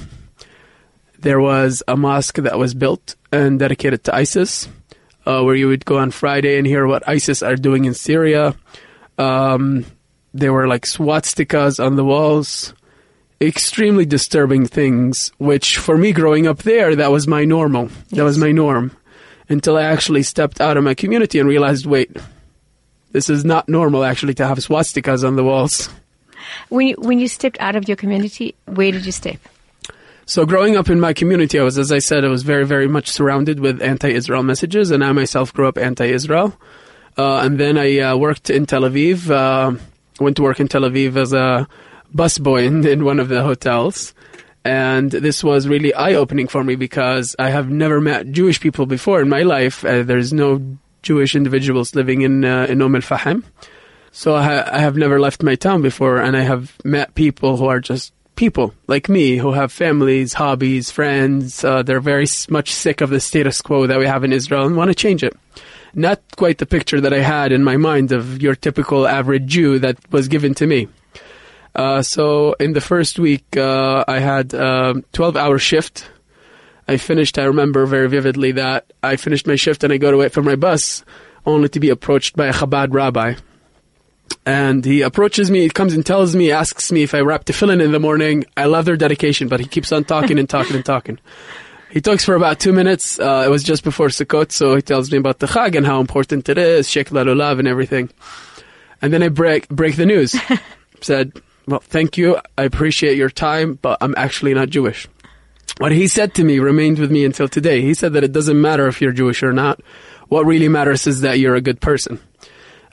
there 1.19 1.41
was 1.41 1.83
a 1.89 1.97
mosque 1.97 2.37
that 2.37 2.59
was 2.59 2.75
built 2.75 3.17
and 3.33 3.59
dedicated 3.59 4.05
to 4.05 4.15
ISIS, 4.15 4.69
uh, 5.25 5.43
where 5.43 5.55
you 5.55 5.69
would 5.69 5.87
go 5.87 5.97
on 5.97 6.11
Friday 6.11 6.59
and 6.59 6.67
hear 6.67 6.87
what 6.87 7.09
ISIS 7.09 7.43
are 7.43 7.57
doing 7.57 7.87
in 7.87 7.95
Syria. 7.95 8.55
Um, 9.17 9.87
there 10.35 10.53
were 10.53 10.69
like 10.69 10.85
swastikas 10.85 11.83
on 11.83 11.97
the 11.97 12.05
walls 12.05 12.75
extremely 13.41 14.05
disturbing 14.05 14.67
things, 14.67 15.31
which 15.39 15.79
for 15.79 15.97
me 15.97 16.13
growing 16.13 16.47
up 16.47 16.59
there, 16.59 16.97
that 16.97 17.13
was 17.13 17.27
my 17.27 17.45
normal. 17.45 17.85
Yes. 17.85 18.11
That 18.11 18.25
was 18.25 18.39
my 18.39 18.53
norm. 18.53 18.97
Until 19.49 19.77
I 19.77 19.85
actually 19.85 20.23
stepped 20.25 20.61
out 20.61 20.77
of 20.77 20.85
my 20.85 20.95
community 20.95 21.39
and 21.39 21.49
realized, 21.49 21.87
wait, 21.87 22.15
this 23.13 23.31
is 23.31 23.45
not 23.45 23.69
normal 23.69 24.05
actually 24.05 24.35
to 24.35 24.47
have 24.47 24.59
swastikas 24.59 25.27
on 25.27 25.37
the 25.37 25.45
walls. 25.45 25.89
When 26.69 26.89
you, 26.89 26.97
when 26.99 27.19
you 27.19 27.29
stepped 27.29 27.59
out 27.61 27.77
of 27.77 27.89
your 27.89 27.97
community, 27.97 28.55
where 28.67 28.93
did 28.93 29.07
you 29.07 29.13
step? 29.13 29.39
So 30.27 30.45
growing 30.45 30.77
up 30.77 30.91
in 30.91 31.01
my 31.01 31.15
community, 31.15 31.59
I 31.59 31.63
was, 31.63 31.79
as 31.79 31.91
I 31.91 32.01
said, 32.01 32.25
I 32.25 32.29
was 32.29 32.43
very, 32.43 32.67
very 32.67 32.87
much 32.87 33.09
surrounded 33.09 33.61
with 33.61 33.81
anti-Israel 33.81 34.43
messages, 34.43 34.91
and 34.91 35.03
I 35.03 35.13
myself 35.13 35.55
grew 35.55 35.67
up 35.67 35.79
anti-Israel. 35.79 36.55
Uh, 37.17 37.39
and 37.39 37.59
then 37.59 37.79
I 37.79 37.99
uh, 38.01 38.17
worked 38.17 38.51
in 38.51 38.67
Tel 38.67 38.83
Aviv. 38.83 39.31
Uh, 39.31 39.79
went 40.21 40.37
to 40.37 40.43
work 40.43 40.61
in 40.61 40.69
Tel 40.69 40.83
Aviv 40.83 41.17
as 41.17 41.33
a 41.33 41.67
busboy 42.15 42.65
in, 42.67 42.87
in 42.87 43.05
one 43.05 43.21
of 43.21 43.29
the 43.29 43.43
hotels. 43.43 44.15
And 44.65 45.11
this 45.11 45.43
was 45.43 45.69
really 45.69 45.95
eye 45.95 46.15
opening 46.15 46.49
for 46.49 46.63
me 46.63 46.75
because 46.75 47.35
I 47.39 47.51
have 47.51 47.71
never 47.71 48.01
met 48.01 48.33
Jewish 48.33 48.61
people 48.61 48.87
before 48.87 49.21
in 49.21 49.29
my 49.29 49.43
life. 49.43 49.85
Uh, 49.85 50.03
there's 50.03 50.33
no 50.33 50.79
Jewish 51.03 51.35
individuals 51.35 51.95
living 51.95 52.23
in 52.23 52.45
uh, 52.45 52.67
in 52.69 52.83
Umm 52.83 52.97
al 52.97 53.01
Fahm. 53.01 53.45
So 54.11 54.35
I, 54.35 54.43
ha- 54.43 54.69
I 54.71 54.81
have 54.81 54.97
never 54.97 55.21
left 55.21 55.43
my 55.43 55.55
town 55.55 55.81
before, 55.81 56.19
and 56.19 56.37
I 56.37 56.41
have 56.41 56.77
met 56.85 57.15
people 57.15 57.57
who 57.57 57.67
are 57.67 57.81
just 57.81 58.13
people 58.37 58.73
like 58.87 59.09
me 59.09 59.37
who 59.37 59.53
have 59.53 59.73
families, 59.73 60.33
hobbies, 60.33 60.91
friends. 60.91 61.65
Uh, 61.65 61.83
they're 61.83 62.01
very 62.01 62.27
much 62.49 62.73
sick 62.73 63.01
of 63.01 63.11
the 63.11 63.21
status 63.21 63.61
quo 63.61 63.87
that 63.87 63.99
we 63.99 64.07
have 64.07 64.23
in 64.23 64.33
Israel 64.33 64.67
and 64.67 64.77
want 64.77 64.91
to 64.91 64.95
change 64.95 65.23
it. 65.23 65.37
Not 65.95 66.21
quite 66.37 66.59
the 66.59 66.67
picture 66.67 67.01
that 67.01 67.13
I 67.13 67.21
had 67.21 67.53
in 67.53 67.65
my 67.65 67.77
mind 67.77 68.13
of 68.13 68.41
your 68.41 68.55
typical 68.55 69.09
average 69.09 69.47
Jew 69.47 69.79
that 69.81 69.99
was 70.13 70.29
given 70.29 70.55
to 70.55 70.67
me. 70.67 70.89
Uh, 71.79 72.03
so 72.03 72.55
in 72.55 72.73
the 72.73 72.81
first 72.81 73.21
week, 73.21 73.57
uh, 73.57 74.05
I 74.09 74.19
had 74.19 74.53
a 74.53 75.01
12 75.13 75.37
hour 75.37 75.61
shift. 75.61 76.11
I 76.89 76.97
finished, 76.97 77.39
I 77.39 77.45
remember 77.45 77.87
very 77.87 78.09
vividly 78.09 78.53
that 78.53 78.93
I 79.01 79.15
finished 79.15 79.47
my 79.47 79.55
shift 79.55 79.85
and 79.85 79.93
I 79.93 79.99
go 79.99 80.11
to 80.11 80.17
wait 80.17 80.33
for 80.33 80.43
my 80.43 80.57
bus 80.57 81.05
only 81.47 81.69
to 81.69 81.79
be 81.79 81.91
approached 81.91 82.35
by 82.35 82.47
a 82.47 82.53
Chabad 82.53 82.93
rabbi. 82.93 83.35
And 84.45 84.85
he 84.85 85.03
approaches 85.03 85.53
me, 85.53 85.61
he 85.61 85.69
comes 85.69 85.95
and 85.95 86.05
tells 86.05 86.35
me, 86.35 86.51
asks 86.51 86.91
me 86.91 87.05
if 87.05 87.15
I 87.15 87.21
wrap 87.21 87.45
tefillin 87.45 87.81
in 87.81 87.93
the 87.93 88.01
morning. 88.01 88.45
I 88.57 88.65
love 88.65 88.85
their 88.85 88.97
dedication, 88.97 89.47
but 89.47 89.61
he 89.61 89.67
keeps 89.67 89.93
on 89.93 90.03
talking 90.03 90.41
and 90.41 90.51
talking 90.51 90.75
and 90.75 90.85
talking. 90.85 91.21
He 91.91 92.01
talks 92.01 92.25
for 92.25 92.35
about 92.35 92.59
two 92.59 92.73
minutes. 92.73 93.21
Uh, 93.21 93.45
it 93.47 93.51
was 93.51 93.63
just 93.63 93.85
before 93.85 94.09
Sukkot, 94.09 94.51
so 94.51 94.75
he 94.75 94.83
tells 94.83 95.13
me 95.13 95.19
about 95.19 95.39
the 95.39 95.47
Chag 95.47 95.77
and 95.77 95.87
how 95.87 96.01
important 96.01 96.49
it 96.49 96.59
is, 96.59 96.91
shake 96.91 97.11
Lulav 97.11 97.61
and 97.61 97.69
everything. 97.69 98.11
And 99.01 99.13
then 99.13 99.23
I 99.23 99.29
break 99.29 99.69
break 99.69 99.95
the 99.95 100.07
news. 100.07 100.35
Said, 101.01 101.41
"Well, 101.69 101.81
thank 101.81 102.17
you. 102.17 102.39
I 102.57 102.65
appreciate 102.65 103.17
your 103.17 103.31
time, 103.31 103.79
but 103.81 103.99
I'm 104.01 104.15
actually 104.17 104.55
not 104.55 104.71
Jewish." 104.71 105.07
What 105.79 105.93
he 105.93 106.09
said 106.09 106.35
to 106.35 106.45
me 106.45 106.59
remained 106.59 106.99
with 106.99 107.13
me 107.13 107.25
until 107.25 107.47
today. 107.47 107.83
He 107.83 107.95
said 107.95 108.15
that 108.15 108.25
it 108.25 108.33
doesn't 108.33 108.61
matter 108.61 108.89
if 108.89 109.01
you're 109.01 109.13
Jewish 109.13 109.45
or 109.45 109.53
not. 109.53 109.81
What 110.29 110.45
really 110.45 110.69
matters 110.69 111.07
is 111.07 111.21
that 111.21 111.39
you're 111.39 111.55
a 111.55 111.61
good 111.61 111.81
person. 111.81 112.19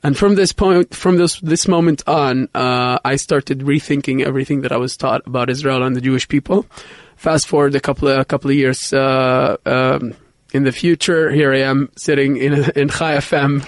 And 0.03 0.15
from 0.15 0.35
this 0.35 0.51
point, 0.51 0.93
from 0.93 1.17
this 1.17 1.39
this 1.39 1.67
moment 1.67 2.03
on, 2.07 2.47
uh, 2.53 2.99
I 3.03 3.15
started 3.15 3.61
rethinking 3.61 4.23
everything 4.23 4.61
that 4.61 4.71
I 4.71 4.77
was 4.77 4.95
taught 4.97 5.25
about 5.25 5.49
Israel 5.49 5.81
and 5.81 5.95
the 5.95 6.01
Jewish 6.01 6.27
people. 6.27 6.67
Fast 7.15 7.47
forward 7.47 7.73
a 7.73 7.79
couple 7.79 8.09
of, 8.09 8.19
a 8.19 8.25
couple 8.25 8.51
of 8.51 8.55
years 8.55 8.93
uh, 8.93 9.57
um, 9.65 10.13
in 10.53 10.63
the 10.63 10.71
future, 10.71 11.31
here 11.31 11.51
I 11.51 11.61
am 11.61 11.89
sitting 11.95 12.37
in 12.37 12.53
in 12.75 12.89
Chai 12.89 13.17
FM 13.17 13.65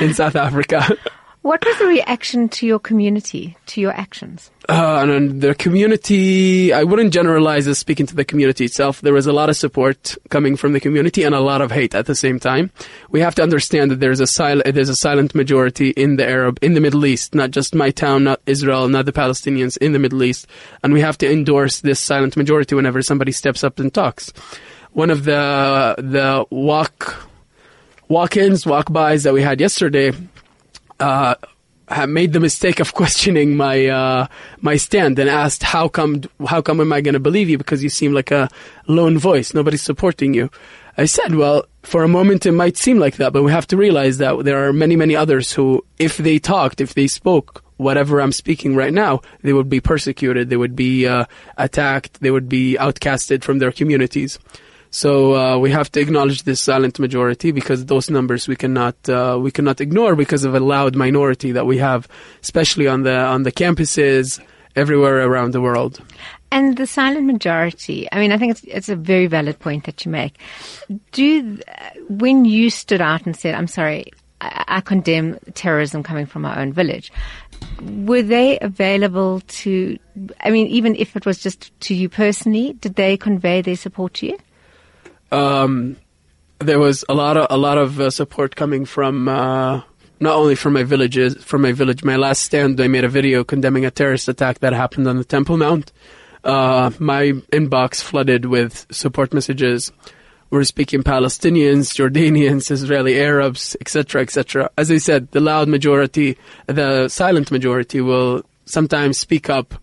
in 0.00 0.14
South 0.14 0.36
Africa. 0.36 0.96
What 1.44 1.62
was 1.62 1.76
the 1.76 1.86
reaction 1.86 2.48
to 2.48 2.66
your 2.66 2.78
community, 2.78 3.54
to 3.66 3.78
your 3.78 3.92
actions? 3.92 4.50
Uh, 4.66 5.04
and 5.06 5.42
the 5.42 5.54
community, 5.54 6.72
I 6.72 6.84
wouldn't 6.84 7.12
generalize 7.12 7.68
as 7.68 7.78
speaking 7.78 8.06
to 8.06 8.14
the 8.14 8.24
community 8.24 8.64
itself. 8.64 9.02
There 9.02 9.12
was 9.12 9.26
a 9.26 9.32
lot 9.34 9.50
of 9.50 9.56
support 9.58 10.16
coming 10.30 10.56
from 10.56 10.72
the 10.72 10.80
community 10.80 11.22
and 11.22 11.34
a 11.34 11.40
lot 11.40 11.60
of 11.60 11.70
hate 11.70 11.94
at 11.94 12.06
the 12.06 12.14
same 12.14 12.40
time. 12.40 12.70
We 13.10 13.20
have 13.20 13.34
to 13.34 13.42
understand 13.42 13.90
that 13.90 14.00
there's 14.00 14.20
a 14.20 14.26
silent, 14.26 14.74
there's 14.74 14.88
a 14.88 14.96
silent 14.96 15.34
majority 15.34 15.90
in 15.90 16.16
the 16.16 16.26
Arab, 16.26 16.58
in 16.62 16.72
the 16.72 16.80
Middle 16.80 17.04
East, 17.04 17.34
not 17.34 17.50
just 17.50 17.74
my 17.74 17.90
town, 17.90 18.24
not 18.24 18.40
Israel, 18.46 18.88
not 18.88 19.04
the 19.04 19.12
Palestinians, 19.12 19.76
in 19.76 19.92
the 19.92 19.98
Middle 19.98 20.22
East. 20.22 20.46
And 20.82 20.94
we 20.94 21.02
have 21.02 21.18
to 21.18 21.30
endorse 21.30 21.82
this 21.82 22.00
silent 22.00 22.38
majority 22.38 22.74
whenever 22.74 23.02
somebody 23.02 23.32
steps 23.32 23.62
up 23.62 23.78
and 23.78 23.92
talks. 23.92 24.32
One 24.92 25.10
of 25.10 25.24
the, 25.24 25.94
the 25.98 26.46
walk, 26.48 27.28
walk-ins, 28.08 28.64
walk-bys 28.64 29.24
that 29.24 29.34
we 29.34 29.42
had 29.42 29.60
yesterday, 29.60 30.12
uh, 31.00 31.34
made 32.08 32.32
the 32.32 32.40
mistake 32.40 32.80
of 32.80 32.94
questioning 33.00 33.56
my 33.56 33.86
uh, 33.86 34.26
my 34.60 34.76
stand 34.76 35.18
and 35.18 35.28
asked 35.28 35.62
how 35.62 35.88
come 35.88 36.22
how 36.46 36.62
come 36.62 36.80
am 36.80 36.92
I 36.92 37.00
going 37.00 37.14
to 37.14 37.20
believe 37.20 37.48
you? 37.48 37.58
Because 37.58 37.82
you 37.82 37.90
seem 37.90 38.12
like 38.12 38.30
a 38.30 38.48
lone 38.86 39.18
voice. 39.18 39.54
Nobody's 39.54 39.82
supporting 39.82 40.34
you. 40.34 40.50
I 40.96 41.06
said 41.06 41.34
well 41.34 41.64
for 41.82 42.02
a 42.02 42.08
moment 42.08 42.46
it 42.46 42.52
might 42.52 42.76
seem 42.76 42.98
like 42.98 43.16
that 43.16 43.32
but 43.32 43.42
we 43.42 43.50
have 43.50 43.66
to 43.66 43.76
realize 43.76 44.18
that 44.18 44.44
there 44.44 44.66
are 44.66 44.72
many 44.72 44.96
many 44.96 45.16
others 45.16 45.52
who 45.52 45.84
if 45.98 46.16
they 46.16 46.38
talked 46.38 46.80
if 46.80 46.94
they 46.94 47.08
spoke 47.08 47.64
whatever 47.76 48.20
I'm 48.20 48.32
speaking 48.32 48.76
right 48.76 48.92
now 48.92 49.20
they 49.42 49.52
would 49.52 49.68
be 49.68 49.80
persecuted 49.80 50.50
they 50.50 50.56
would 50.56 50.76
be 50.76 51.06
uh, 51.06 51.24
attacked 51.58 52.20
they 52.20 52.30
would 52.30 52.48
be 52.48 52.76
outcasted 52.78 53.42
from 53.42 53.58
their 53.58 53.72
communities 53.72 54.38
so 54.94 55.34
uh, 55.34 55.58
we 55.58 55.72
have 55.72 55.90
to 55.90 56.00
acknowledge 56.00 56.44
this 56.44 56.60
silent 56.60 57.00
majority 57.00 57.50
because 57.50 57.86
those 57.86 58.08
numbers 58.08 58.46
we 58.46 58.54
cannot 58.54 58.96
uh, 59.08 59.36
we 59.40 59.50
cannot 59.50 59.80
ignore 59.80 60.14
because 60.14 60.44
of 60.44 60.54
a 60.54 60.60
loud 60.60 60.94
minority 60.94 61.50
that 61.50 61.66
we 61.66 61.78
have, 61.78 62.06
especially 62.42 62.86
on 62.86 63.02
the 63.02 63.16
on 63.16 63.42
the 63.42 63.50
campuses 63.50 64.40
everywhere 64.76 65.26
around 65.26 65.50
the 65.52 65.60
world. 65.60 66.00
And 66.52 66.76
the 66.76 66.86
silent 66.86 67.26
majority, 67.26 68.06
I 68.12 68.20
mean, 68.20 68.30
I 68.30 68.38
think 68.38 68.52
it's, 68.52 68.62
it's 68.68 68.88
a 68.88 68.94
very 68.94 69.26
valid 69.26 69.58
point 69.58 69.84
that 69.86 70.04
you 70.04 70.12
make. 70.12 70.38
Do, 71.10 71.58
when 72.08 72.44
you 72.44 72.70
stood 72.70 73.00
out 73.00 73.26
and 73.26 73.36
said, 73.36 73.56
I'm 73.56 73.66
sorry, 73.66 74.12
I, 74.40 74.64
I 74.68 74.80
condemn 74.80 75.40
terrorism 75.54 76.04
coming 76.04 76.26
from 76.26 76.44
our 76.44 76.56
own 76.56 76.72
village, 76.72 77.10
were 77.82 78.22
they 78.22 78.60
available 78.60 79.40
to, 79.40 79.98
I 80.38 80.50
mean, 80.50 80.68
even 80.68 80.94
if 80.94 81.16
it 81.16 81.26
was 81.26 81.42
just 81.42 81.72
to 81.80 81.94
you 81.96 82.08
personally, 82.08 82.74
did 82.74 82.94
they 82.94 83.16
convey 83.16 83.60
their 83.60 83.76
support 83.76 84.14
to 84.14 84.26
you? 84.26 84.38
Um, 85.34 85.96
there 86.60 86.78
was 86.78 87.04
a 87.08 87.14
lot 87.14 87.36
of 87.36 87.46
a 87.50 87.56
lot 87.56 87.76
of 87.76 88.00
uh, 88.00 88.10
support 88.10 88.54
coming 88.54 88.84
from 88.84 89.28
uh, 89.28 89.82
not 90.20 90.36
only 90.36 90.54
from 90.54 90.74
my 90.74 90.84
villages, 90.84 91.34
from 91.42 91.62
my 91.62 91.72
village. 91.72 92.04
My 92.04 92.16
last 92.16 92.42
stand, 92.42 92.80
I 92.80 92.86
made 92.86 93.04
a 93.04 93.08
video 93.08 93.42
condemning 93.42 93.84
a 93.84 93.90
terrorist 93.90 94.28
attack 94.28 94.60
that 94.60 94.72
happened 94.72 95.08
on 95.08 95.16
the 95.18 95.24
Temple 95.24 95.56
Mount. 95.56 95.92
Uh, 96.44 96.90
my 97.00 97.32
inbox 97.50 98.00
flooded 98.00 98.44
with 98.44 98.86
support 98.90 99.34
messages. 99.34 99.90
We're 100.50 100.62
speaking 100.62 101.02
Palestinians, 101.02 101.92
Jordanians, 101.98 102.70
Israeli 102.70 103.18
Arabs, 103.18 103.76
etc., 103.80 104.22
etc. 104.22 104.70
As 104.78 104.88
I 104.88 104.98
said, 104.98 105.32
the 105.32 105.40
loud 105.40 105.68
majority, 105.68 106.38
the 106.66 107.08
silent 107.08 107.50
majority, 107.50 108.00
will 108.00 108.44
sometimes 108.66 109.18
speak 109.18 109.50
up, 109.50 109.74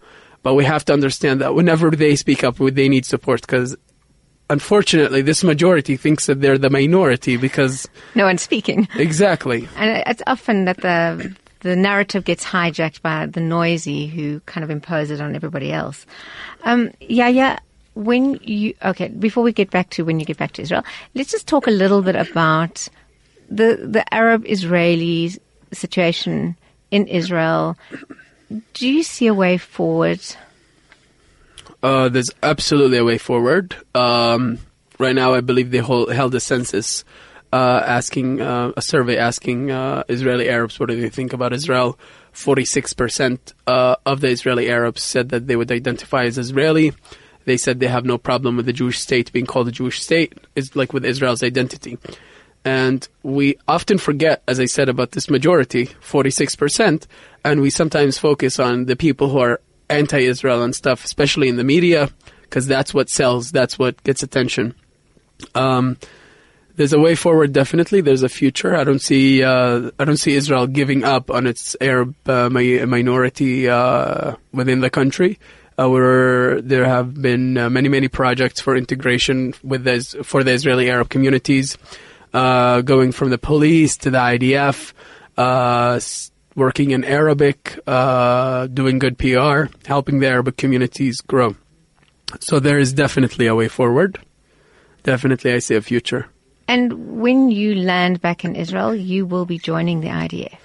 but 0.43 0.53
we 0.53 0.63
have 0.63 0.85
to 0.85 0.93
understand 0.93 1.41
that 1.41 1.55
whenever 1.55 1.91
they 1.91 2.15
speak 2.15 2.41
up, 2.45 2.55
they 2.57 2.87
need 2.87 3.05
support 3.05 3.41
because 3.41 3.75
unfortunately, 4.51 5.21
this 5.21 5.43
majority 5.43 5.95
thinks 5.97 6.25
that 6.27 6.41
they're 6.41 6.57
the 6.57 6.69
minority 6.69 7.37
because 7.37 7.87
No 8.15 8.25
one's 8.25 8.41
speaking. 8.41 8.87
exactly. 8.95 9.67
And 9.77 10.03
it's 10.07 10.21
often 10.27 10.65
that 10.65 10.77
the 10.77 11.33
the 11.61 11.75
narrative 11.75 12.23
gets 12.25 12.43
hijacked 12.43 13.01
by 13.03 13.27
the 13.27 13.39
noisy 13.39 14.07
who 14.07 14.39
kind 14.51 14.63
of 14.63 14.69
impose 14.71 15.11
it 15.11 15.21
on 15.21 15.35
everybody 15.35 15.71
else. 15.71 16.05
Um, 16.63 16.91
yeah, 16.99 17.27
yeah. 17.27 17.59
When 17.93 18.39
you 18.41 18.73
okay, 18.83 19.09
before 19.09 19.43
we 19.43 19.51
get 19.51 19.69
back 19.69 19.89
to 19.91 20.03
when 20.05 20.19
you 20.19 20.25
get 20.25 20.37
back 20.37 20.53
to 20.53 20.61
Israel, 20.61 20.83
let's 21.13 21.31
just 21.31 21.47
talk 21.47 21.67
a 21.67 21.71
little 21.71 22.01
bit 22.01 22.15
about 22.15 22.87
the 23.49 23.69
the 23.95 24.03
Arab 24.13 24.45
Israeli 24.47 25.35
situation 25.73 26.55
in 26.89 27.07
Israel. 27.07 27.77
Do 28.73 28.87
you 28.87 29.03
see 29.03 29.27
a 29.27 29.33
way 29.33 29.57
forward? 29.57 30.21
Uh, 31.83 32.09
there's 32.09 32.29
absolutely 32.43 32.97
a 32.97 33.03
way 33.03 33.17
forward. 33.17 33.75
Um, 33.95 34.59
right 34.99 35.15
now, 35.15 35.33
I 35.33 35.41
believe 35.41 35.71
they 35.71 35.79
hold, 35.79 36.11
held 36.11 36.35
a 36.35 36.39
census 36.39 37.03
uh, 37.53 37.83
asking 37.85 38.41
uh, 38.41 38.71
a 38.77 38.81
survey 38.81 39.17
asking 39.17 39.71
uh, 39.71 40.03
Israeli 40.07 40.49
Arabs 40.49 40.79
what 40.79 40.89
do 40.89 40.99
they 40.99 41.09
think 41.09 41.33
about 41.33 41.53
Israel. 41.53 41.99
Forty-six 42.31 42.93
percent 42.93 43.53
uh, 43.67 43.95
of 44.05 44.21
the 44.21 44.29
Israeli 44.29 44.69
Arabs 44.69 45.01
said 45.03 45.29
that 45.29 45.47
they 45.47 45.55
would 45.55 45.71
identify 45.71 46.23
as 46.23 46.37
Israeli. 46.37 46.93
They 47.43 47.57
said 47.57 47.79
they 47.79 47.87
have 47.87 48.05
no 48.05 48.17
problem 48.17 48.55
with 48.55 48.67
the 48.67 48.73
Jewish 48.73 48.99
state 48.99 49.33
being 49.33 49.47
called 49.47 49.67
a 49.67 49.71
Jewish 49.71 50.01
state. 50.01 50.37
It's 50.55 50.75
like 50.75 50.93
with 50.93 51.03
Israel's 51.03 51.43
identity. 51.43 51.97
And 52.63 53.07
we 53.23 53.57
often 53.67 53.97
forget, 53.97 54.43
as 54.47 54.59
I 54.59 54.65
said, 54.65 54.87
about 54.87 55.11
this 55.11 55.31
majority, 55.31 55.87
46%, 55.87 57.07
and 57.43 57.59
we 57.59 57.71
sometimes 57.71 58.19
focus 58.19 58.59
on 58.59 58.85
the 58.85 58.95
people 58.95 59.29
who 59.29 59.39
are 59.39 59.59
anti-Israel 59.91 60.63
and 60.63 60.75
stuff, 60.75 61.05
especially 61.05 61.49
in 61.49 61.57
the 61.57 61.63
media, 61.63 62.09
because 62.43 62.67
that's 62.67 62.93
what 62.93 63.09
sells, 63.09 63.51
that's 63.51 63.77
what 63.77 64.01
gets 64.03 64.23
attention. 64.23 64.73
Um, 65.55 65.97
there's 66.75 66.93
a 66.93 66.99
way 66.99 67.15
forward, 67.15 67.53
definitely. 67.53 68.01
There's 68.01 68.23
a 68.23 68.29
future. 68.29 68.75
I 68.75 68.83
don't 68.83 69.01
see, 69.01 69.43
uh, 69.43 69.91
I 69.99 70.05
don't 70.05 70.17
see 70.17 70.35
Israel 70.35 70.67
giving 70.67 71.03
up 71.03 71.29
on 71.29 71.45
its 71.45 71.75
Arab 71.81 72.15
uh, 72.27 72.49
mi- 72.49 72.83
minority 72.85 73.69
uh, 73.69 74.35
within 74.51 74.79
the 74.79 74.89
country. 74.89 75.39
Uh, 75.79 75.89
where 75.89 76.61
there 76.61 76.85
have 76.85 77.19
been 77.19 77.57
uh, 77.57 77.69
many, 77.69 77.87
many 77.87 78.07
projects 78.07 78.59
for 78.59 78.75
integration 78.75 79.53
with 79.63 79.85
for 80.23 80.43
the 80.43 80.51
Israeli 80.51 80.89
Arab 80.91 81.09
communities, 81.09 81.77
uh, 82.33 82.81
going 82.81 83.11
from 83.11 83.29
the 83.29 83.37
police 83.37 83.97
to 83.97 84.11
the 84.11 84.17
IDF, 84.17 84.93
uh, 85.37 85.99
working 86.55 86.91
in 86.91 87.03
Arabic, 87.03 87.79
uh, 87.87 88.67
doing 88.67 88.99
good 88.99 89.17
PR, 89.17 89.73
helping 89.85 90.19
the 90.19 90.27
Arabic 90.27 90.57
communities 90.57 91.21
grow. 91.21 91.55
So 92.39 92.59
there 92.59 92.77
is 92.77 92.93
definitely 92.93 93.47
a 93.47 93.55
way 93.55 93.67
forward. 93.67 94.19
Definitely, 95.03 95.53
I 95.53 95.59
see 95.59 95.75
a 95.75 95.81
future. 95.81 96.27
And 96.67 97.19
when 97.19 97.51
you 97.51 97.75
land 97.75 98.21
back 98.21 98.45
in 98.45 98.55
Israel, 98.55 98.95
you 98.95 99.25
will 99.25 99.45
be 99.45 99.57
joining 99.57 100.01
the 100.01 100.07
IDF. 100.07 100.55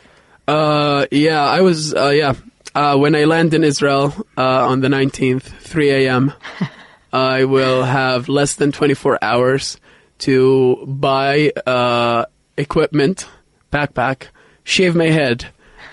Uh, 0.47 1.07
yeah, 1.11 1.43
I 1.45 1.63
was, 1.63 1.95
uh, 1.95 2.11
yeah. 2.11 2.35
Uh, 2.75 2.97
when 2.97 3.17
I 3.17 3.25
land 3.25 3.55
in 3.55 3.65
Israel, 3.65 4.15
uh, 4.37 4.69
on 4.69 4.81
the 4.81 4.89
19th, 4.89 5.43
3 5.43 5.91
a.m., 5.91 6.33
I 7.13 7.45
will 7.45 7.83
have 7.83 8.29
less 8.29 8.55
than 8.55 8.73
24 8.73 9.19
hours 9.23 9.79
to 10.19 10.85
buy, 10.87 11.53
uh, 11.67 12.27
equipment, 12.57 13.27
backpack, 13.73 14.29
shave 14.63 14.95
my 14.95 15.09
head, 15.09 15.47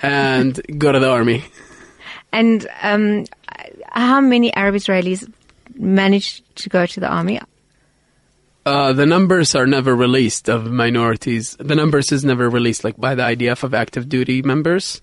and 0.03 0.60
go 0.77 0.91
to 0.91 1.00
the 1.00 1.10
army. 1.10 1.43
and 2.31 2.67
um, 2.81 3.25
how 3.91 4.22
many 4.22 4.53
Arab 4.53 4.75
Israelis 4.75 5.31
managed 5.75 6.55
to 6.57 6.69
go 6.69 6.86
to 6.86 7.00
the 7.00 7.07
army? 7.07 7.39
Uh, 8.65 8.93
the 8.93 9.05
numbers 9.05 9.55
are 9.55 9.65
never 9.65 9.95
released 9.95 10.50
of 10.50 10.72
minorities. 10.72 11.57
The 11.60 11.75
numbers 11.75 12.12
is 12.12 12.24
never 12.24 12.50
released, 12.50 12.83
like 12.83 12.98
by 12.98 13.15
the 13.15 13.24
IDF 13.24 13.63
of 13.63 13.74
active 13.74 14.07
duty 14.07 14.41
members. 14.41 15.01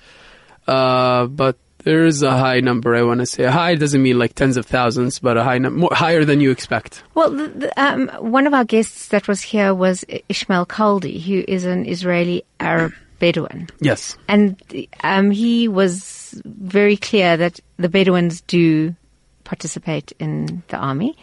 Uh, 0.67 1.27
but 1.27 1.59
there 1.85 2.07
is 2.07 2.23
a 2.23 2.31
high 2.31 2.61
number. 2.61 2.95
I 2.95 3.03
want 3.03 3.21
to 3.21 3.27
say 3.27 3.45
high 3.45 3.75
doesn't 3.75 4.03
mean 4.03 4.19
like 4.19 4.35
tens 4.35 4.57
of 4.57 4.65
thousands, 4.65 5.19
but 5.19 5.37
a 5.37 5.45
high 5.45 5.59
number, 5.59 5.89
higher 5.93 6.25
than 6.25 6.41
you 6.41 6.51
expect. 6.51 7.03
Well, 7.15 7.31
the, 7.31 7.49
the, 7.49 7.83
um, 7.83 8.09
one 8.19 8.47
of 8.47 8.55
our 8.55 8.65
guests 8.65 9.09
that 9.09 9.29
was 9.29 9.43
here 9.43 9.75
was 9.75 10.05
Ishmael 10.29 10.67
Khaldi, 10.67 11.21
who 11.21 11.45
is 11.47 11.65
an 11.65 11.87
Israeli 11.87 12.45
Arab 12.59 12.93
Bedouin. 13.21 13.69
Yes, 13.79 14.17
and 14.27 14.61
um, 15.05 15.31
he 15.31 15.69
was 15.69 16.43
very 16.45 16.97
clear 16.97 17.37
that 17.37 17.61
the 17.77 17.89
Bedouins 17.89 18.41
do 18.41 18.97
participate 19.45 20.13
in 20.19 20.65
the 20.69 20.77
army, 20.77 21.17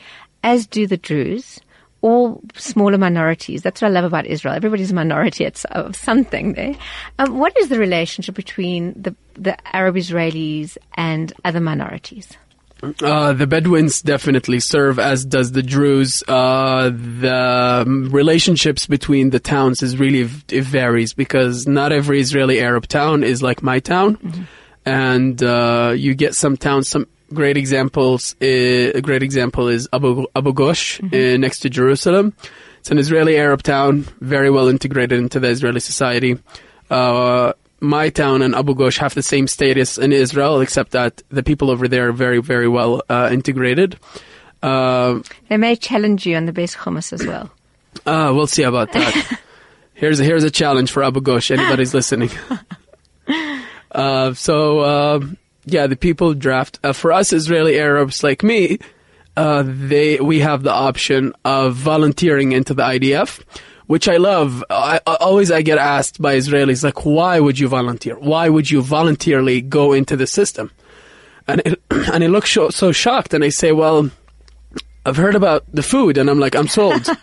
as 0.44 0.66
do 0.66 0.88
the 0.88 0.98
Druze 0.98 1.60
all 2.01 2.42
smaller 2.56 2.98
minorities. 2.98 3.62
That's 3.62 3.82
what 3.82 3.89
I 3.89 3.92
love 3.92 4.06
about 4.06 4.25
Israel. 4.25 4.56
Everybody's 4.56 4.92
a 4.92 4.96
minority 4.96 5.50
of 5.72 5.96
something 5.96 6.54
there. 6.54 6.75
Um, 7.20 7.38
what 7.38 7.58
is 7.58 7.70
the 7.70 7.80
relationship 7.80 8.36
between 8.36 8.94
the, 9.01 9.16
the 9.34 9.58
Arab 9.75 9.96
Israelis 9.96 10.77
and 10.94 11.34
other 11.44 11.60
minorities? 11.60 12.38
Uh, 12.84 13.34
the 13.34 13.48
Bedouins 13.48 14.01
definitely 14.01 14.60
serve, 14.60 15.00
as 15.00 15.25
does 15.25 15.51
the 15.51 15.63
Druze. 15.63 16.24
Uh, 16.27 16.89
the 16.89 17.84
relationships 18.12 18.86
between 18.86 19.31
the 19.31 19.39
towns 19.39 19.81
is 19.81 19.98
really 19.98 20.29
it 20.50 20.63
varies 20.63 21.13
because 21.13 21.67
not 21.67 21.91
every 21.91 22.19
Israeli 22.19 22.60
Arab 22.60 22.88
town 22.88 23.24
is 23.24 23.41
like 23.41 23.63
my 23.63 23.79
town, 23.79 24.17
mm-hmm. 24.17 24.43
and 24.86 25.41
uh, 25.41 25.93
you 25.96 26.13
get 26.13 26.36
some 26.36 26.55
towns, 26.55 26.88
some 26.88 27.07
great 27.34 27.57
examples. 27.57 28.36
Uh, 28.41 28.93
a 28.93 29.01
great 29.01 29.24
example 29.24 29.67
is 29.67 29.89
Abu 29.91 30.27
Abu 30.36 30.53
Ghosh 30.53 31.01
mm-hmm. 31.01 31.15
uh, 31.15 31.38
next 31.38 31.60
to 31.60 31.69
Jerusalem. 31.69 32.34
It's 32.79 32.91
an 32.91 33.00
Israeli 33.00 33.38
Arab 33.38 33.63
town, 33.63 34.07
very 34.22 34.50
well 34.50 34.67
integrated 34.67 35.19
into 35.19 35.39
the 35.39 35.50
Israeli 35.50 35.79
society. 35.79 36.38
Uh, 36.89 37.53
my 37.79 38.10
town 38.10 38.41
and 38.41 38.55
Abu 38.55 38.74
Ghosh 38.74 38.98
have 38.98 39.13
the 39.13 39.24
same 39.24 39.48
status 39.48 39.98
in 39.98 40.12
Israel, 40.12 40.62
except 40.62 40.91
that 40.91 41.22
the 41.29 41.43
people 41.43 41.69
over 41.69 41.88
there 41.88 42.10
are 42.10 42.13
very, 42.13 42.41
very 42.41 42.67
well 42.67 43.01
uh, 43.10 43.29
integrated. 43.31 44.00
Uh, 44.63 45.19
they 45.50 45.57
may 45.57 45.75
challenge 45.75 46.25
you 46.25 46.36
on 46.36 46.46
the 46.46 46.53
best 46.53 46.77
hummus 46.77 47.13
as 47.13 47.25
well. 47.25 47.51
Uh, 48.05 48.31
we'll 48.31 48.46
see 48.46 48.62
about 48.62 48.91
that. 48.93 49.39
here's 49.96 50.19
a, 50.19 50.24
here's 50.24 50.43
a 50.43 50.51
challenge 50.51 50.91
for 50.91 51.03
Abu 51.03 51.19
Ghosh. 51.19 51.50
Anybody's 51.50 51.93
listening. 51.96 52.29
Uh, 53.89 54.34
so 54.34 54.84
um, 54.84 55.38
yeah, 55.65 55.88
the 55.88 55.96
people 55.96 56.34
draft. 56.34 56.79
Uh, 56.84 56.93
for 56.93 57.12
us 57.12 57.34
Israeli 57.34 57.79
Arabs 57.79 58.24
like 58.24 58.43
me, 58.43 58.79
uh, 59.36 59.63
they 59.65 60.19
we 60.19 60.39
have 60.39 60.63
the 60.63 60.72
option 60.72 61.34
of 61.43 61.75
volunteering 61.75 62.51
into 62.51 62.74
the 62.74 62.84
IDF, 62.84 63.41
which 63.88 64.08
I 64.08 64.17
love. 64.17 64.63
I, 64.70 65.00
I, 65.08 65.15
always 65.15 65.50
I 65.50 65.62
get 65.62 65.77
asked 65.77 66.22
by 66.22 66.36
Israelis 66.36 66.84
like, 66.84 67.06
why 67.06 67.39
would 67.39 67.58
you 67.58 67.67
volunteer? 67.67 68.17
Why 68.20 68.50
would 68.50 68.70
you 68.70 68.82
voluntarily 68.82 69.62
go 69.62 69.94
into 69.94 70.15
the 70.15 70.27
system? 70.27 70.72
And 71.48 71.62
it, 71.65 71.82
and 71.91 72.24
I 72.24 72.27
look 72.27 72.46
so, 72.46 72.70
so 72.70 72.91
shocked, 72.91 73.34
and 73.34 73.44
I 73.44 73.50
say, 73.50 73.72
well, 73.72 74.12
I've 75.06 75.17
heard 75.17 75.36
about 75.36 75.65
the 75.74 75.84
food, 75.84 76.17
and 76.17 76.29
I'm 76.29 76.39
like, 76.39 76.56
I'm 76.56 76.67
sold. 76.67 77.08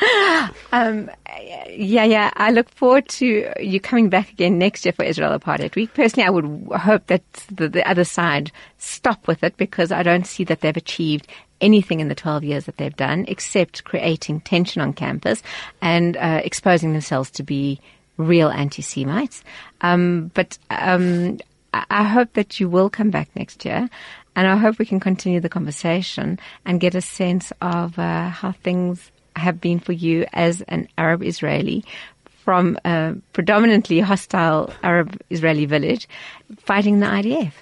um, 0.72 1.10
yeah, 1.68 2.04
yeah. 2.04 2.30
I 2.36 2.50
look 2.50 2.68
forward 2.70 3.08
to 3.10 3.52
you 3.60 3.80
coming 3.80 4.08
back 4.08 4.30
again 4.32 4.58
next 4.58 4.84
year 4.84 4.92
for 4.92 5.04
Israel 5.04 5.38
Apartheid 5.38 5.74
Week. 5.74 5.92
Personally, 5.94 6.26
I 6.26 6.30
would 6.30 6.46
hope 6.78 7.06
that 7.06 7.22
the, 7.52 7.68
the 7.68 7.88
other 7.88 8.04
side 8.04 8.50
stop 8.78 9.26
with 9.26 9.44
it 9.44 9.56
because 9.56 9.92
I 9.92 10.02
don't 10.02 10.26
see 10.26 10.44
that 10.44 10.60
they've 10.60 10.76
achieved 10.76 11.26
anything 11.60 12.00
in 12.00 12.08
the 12.08 12.14
12 12.14 12.44
years 12.44 12.64
that 12.64 12.76
they've 12.76 12.96
done 12.96 13.24
except 13.28 13.84
creating 13.84 14.40
tension 14.40 14.82
on 14.82 14.92
campus 14.92 15.42
and 15.80 16.16
uh, 16.16 16.40
exposing 16.44 16.92
themselves 16.92 17.30
to 17.30 17.42
be 17.42 17.80
real 18.16 18.48
anti-Semites. 18.48 19.42
Um, 19.80 20.30
but 20.34 20.58
um, 20.70 21.38
I 21.72 22.04
hope 22.04 22.32
that 22.34 22.60
you 22.60 22.68
will 22.68 22.90
come 22.90 23.10
back 23.10 23.28
next 23.34 23.64
year. 23.64 23.88
And 24.36 24.46
I 24.46 24.56
hope 24.56 24.78
we 24.78 24.86
can 24.86 25.00
continue 25.00 25.40
the 25.40 25.48
conversation 25.48 26.38
and 26.64 26.80
get 26.80 26.94
a 26.94 27.00
sense 27.00 27.52
of 27.60 27.98
uh, 27.98 28.28
how 28.28 28.52
things 28.52 29.10
have 29.36 29.60
been 29.60 29.80
for 29.80 29.92
you 29.92 30.26
as 30.32 30.60
an 30.62 30.88
Arab 30.98 31.22
Israeli 31.22 31.84
from 32.44 32.78
a 32.84 33.14
predominantly 33.32 34.00
hostile 34.00 34.72
Arab 34.82 35.20
Israeli 35.30 35.66
village 35.66 36.08
fighting 36.58 37.00
the 37.00 37.06
IDF? 37.06 37.52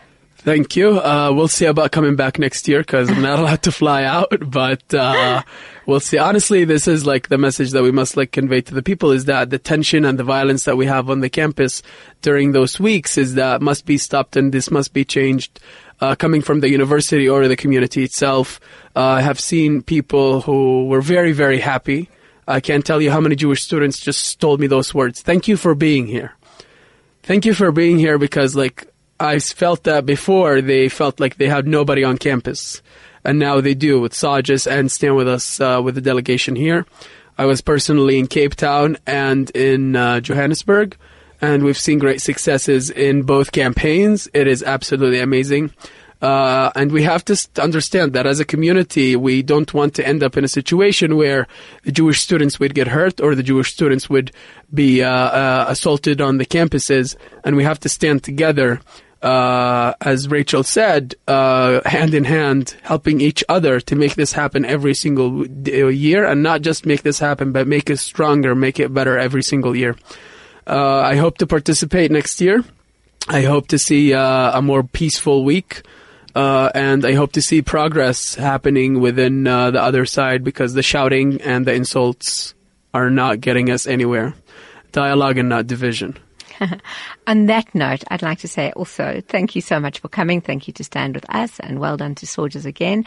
Thank 0.41 0.77
you. 0.77 1.01
Uh, 1.01 1.33
we'll 1.35 1.49
see 1.49 1.67
about 1.67 1.91
coming 1.91 2.15
back 2.15 2.39
next 2.39 2.69
year 2.69 2.79
because 2.79 3.11
I'm 3.11 3.23
not 3.23 3.39
allowed 3.41 3.63
to 3.65 3.73
fly 3.73 4.05
out, 4.05 4.33
but 4.49 4.95
uh, 4.95 5.43
we'll 5.85 5.99
see. 5.99 6.17
Honestly, 6.17 6.65
this 6.65 6.87
is 6.87 7.05
like 7.05 7.29
the 7.29 7.37
message 7.37 7.73
that 7.73 7.83
we 7.83 7.91
must 7.91 8.17
like 8.17 8.31
convey 8.31 8.61
to 8.61 8.73
the 8.73 8.83
people 8.83 9.11
is 9.11 9.25
that 9.25 9.51
the 9.51 9.59
tension 9.59 10.05
and 10.05 10.17
the 10.17 10.23
violence 10.25 10.63
that 10.65 10.77
we 10.77 10.87
have 10.87 11.11
on 11.11 11.21
the 11.21 11.29
campus 11.29 11.83
during 12.23 12.53
those 12.53 12.79
weeks 12.79 13.19
is 13.19 13.35
that 13.35 13.61
must 13.61 13.85
be 13.85 13.99
stopped 13.99 14.37
and 14.37 14.53
this 14.53 14.71
must 14.71 14.93
be 14.93 15.05
changed 15.05 15.59
uh, 16.01 16.15
coming 16.15 16.41
from 16.41 16.61
the 16.61 16.71
university 16.71 17.29
or 17.29 17.49
the 17.49 17.57
community 17.57 18.05
itself. 18.05 18.61
Uh, 18.95 19.01
I 19.01 19.21
have 19.23 19.41
seen 19.41 19.83
people 19.83 20.43
who 20.43 20.87
were 20.87 21.01
very, 21.01 21.33
very 21.33 21.59
happy. 21.59 22.09
I 22.47 22.61
can't 22.61 22.87
tell 22.87 23.03
you 23.03 23.11
how 23.11 23.21
many 23.21 23.35
Jewish 23.35 23.65
students 23.65 23.99
just 23.99 24.41
told 24.41 24.61
me 24.61 24.69
those 24.69 24.95
words. 24.95 25.21
Thank 25.21 25.49
you 25.49 25.57
for 25.57 25.75
being 25.75 26.07
here. 26.07 26.33
Thank 27.25 27.45
you 27.45 27.53
for 27.53 27.71
being 27.73 27.99
here 27.99 28.17
because, 28.17 28.57
like, 28.57 28.88
I 29.21 29.39
felt 29.39 29.85
that 29.85 30.07
before 30.07 30.61
they 30.61 30.89
felt 30.89 31.21
like 31.21 31.37
they 31.37 31.49
had 31.49 31.67
nobody 31.67 32.05
on 32.05 32.19
campus. 32.19 32.83
And 33.25 33.39
now 33.39 33.61
they 33.61 33.75
do 33.75 34.01
with 34.01 34.13
SAUJS 34.13 34.71
and 34.71 34.91
stand 34.91 35.17
with 35.17 35.29
us 35.29 35.61
uh, 35.61 35.81
with 35.83 35.97
the 35.97 36.01
delegation 36.01 36.57
here. 36.57 36.87
I 37.37 37.47
was 37.47 37.61
personally 37.61 38.19
in 38.19 38.27
Cape 38.27 38.55
Town 38.55 38.97
and 39.07 39.51
in 39.51 39.97
uh, 39.97 40.21
Johannesburg 40.21 40.97
and 41.41 41.63
we've 41.63 41.79
seen 41.79 41.99
great 41.99 42.21
successes 42.21 42.91
in 42.91 43.23
both 43.23 43.53
campaigns. 43.53 44.29
It 44.35 44.47
is 44.47 44.63
absolutely 44.63 45.21
amazing. 45.21 45.73
Uh, 46.21 46.73
and 46.75 46.91
we 46.91 47.05
have 47.05 47.25
to 47.27 47.49
understand 47.63 48.13
that 48.13 48.27
as 48.27 48.41
a 48.41 48.45
community, 48.45 49.15
we 49.15 49.41
don't 49.41 49.73
want 49.73 49.95
to 49.95 50.07
end 50.07 50.25
up 50.25 50.37
in 50.37 50.43
a 50.43 50.49
situation 50.49 51.17
where 51.17 51.47
the 51.85 51.93
Jewish 51.93 52.21
students 52.21 52.59
would 52.59 52.75
get 52.75 52.89
hurt 52.89 53.21
or 53.21 53.37
the 53.37 53.45
Jewish 53.45 53.73
students 53.73 54.11
would 54.11 54.33
be 54.75 55.03
uh, 55.03 55.09
uh, 55.09 55.67
assaulted 55.69 56.21
on 56.21 56.39
the 56.39 56.47
campuses. 56.47 57.15
And 57.45 57.55
we 57.55 57.63
have 57.63 57.79
to 57.81 57.89
stand 57.89 58.25
together, 58.25 58.81
uh, 59.23 59.95
as 60.01 60.29
Rachel 60.29 60.63
said, 60.63 61.15
uh, 61.27 61.81
hand 61.89 62.15
in 62.15 62.25
hand, 62.25 62.77
helping 62.83 63.21
each 63.21 63.43
other 63.49 63.81
to 63.81 63.97
make 63.97 64.15
this 64.15 64.33
happen 64.33 64.65
every 64.65 64.95
single 64.95 65.47
year, 65.67 66.25
and 66.25 66.43
not 66.43 66.63
just 66.63 66.87
make 66.87 67.03
this 67.03 67.19
happen, 67.19 67.53
but 67.53 67.67
make 67.67 67.91
it 67.91 67.99
stronger, 67.99 68.55
make 68.55 68.79
it 68.79 68.95
better 68.95 69.19
every 69.19 69.43
single 69.43 69.75
year. 69.75 69.97
Uh, 70.67 71.01
I 71.01 71.17
hope 71.17 71.39
to 71.39 71.47
participate 71.47 72.11
next 72.11 72.41
year. 72.41 72.65
I 73.29 73.43
hope 73.43 73.69
to 73.69 73.79
see 73.79 74.15
uh, 74.15 74.59
a 74.59 74.63
more 74.63 74.83
peaceful 74.83 75.45
week. 75.45 75.83
Uh, 76.35 76.71
and 76.75 77.05
I 77.05 77.15
hope 77.15 77.33
to 77.33 77.43
see 77.43 77.63
progress 77.63 78.37
happening 78.37 79.01
within 79.01 79.47
uh, 79.47 79.73
the 79.73 79.83
other 79.83 80.07
side 80.07 80.45
because 80.45 80.75
the 80.75 80.83
shouting 80.83 81.41
and 81.41 81.67
the 81.67 81.75
insults 81.75 82.55
are 82.95 83.11
not 83.11 83.41
getting 83.41 83.71
us 83.71 83.87
anywhere. 83.87 84.35
Dialogue 84.93 85.39
and 85.39 85.49
not 85.49 85.67
division. 85.67 86.17
On 87.27 87.47
that 87.47 87.75
note, 87.75 88.05
I'd 88.09 88.23
like 88.23 88.39
to 88.41 88.49
say 88.49 88.73
also 88.73 89.23
thank 89.29 89.55
you 89.55 89.61
so 89.61 89.81
much 89.81 90.01
for 90.01 90.09
coming. 90.09 90.41
Thank 90.41 90.67
you 90.67 90.73
to 90.75 90.85
stand 90.85 91.15
with 91.15 91.29
us 91.29 91.61
and 91.61 91.79
well 91.79 91.97
done 91.97 92.15
to 92.17 92.27
SAUJS 92.27 92.67
again. 92.67 93.05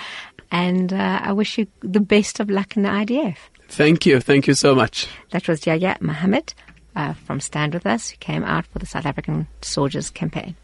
And 0.51 0.91
uh, 0.93 1.19
I 1.23 1.31
wish 1.33 1.57
you 1.57 1.67
the 1.81 1.99
best 1.99 2.39
of 2.39 2.49
luck 2.49 2.75
in 2.75 2.83
the 2.83 2.89
IDF. 2.89 3.37
Thank 3.69 4.05
you. 4.05 4.19
Thank 4.19 4.47
you 4.47 4.53
so 4.53 4.75
much. 4.75 5.07
That 5.31 5.47
was 5.47 5.65
Yahya 5.65 5.97
Mahamid 6.01 6.53
uh, 6.95 7.13
from 7.13 7.39
Stand 7.39 7.73
With 7.73 7.85
Us, 7.85 8.09
who 8.09 8.17
came 8.17 8.43
out 8.43 8.65
for 8.65 8.79
the 8.79 8.85
South 8.85 9.05
African 9.05 9.47
SAUJS 9.61 10.13
campaign. 10.13 10.55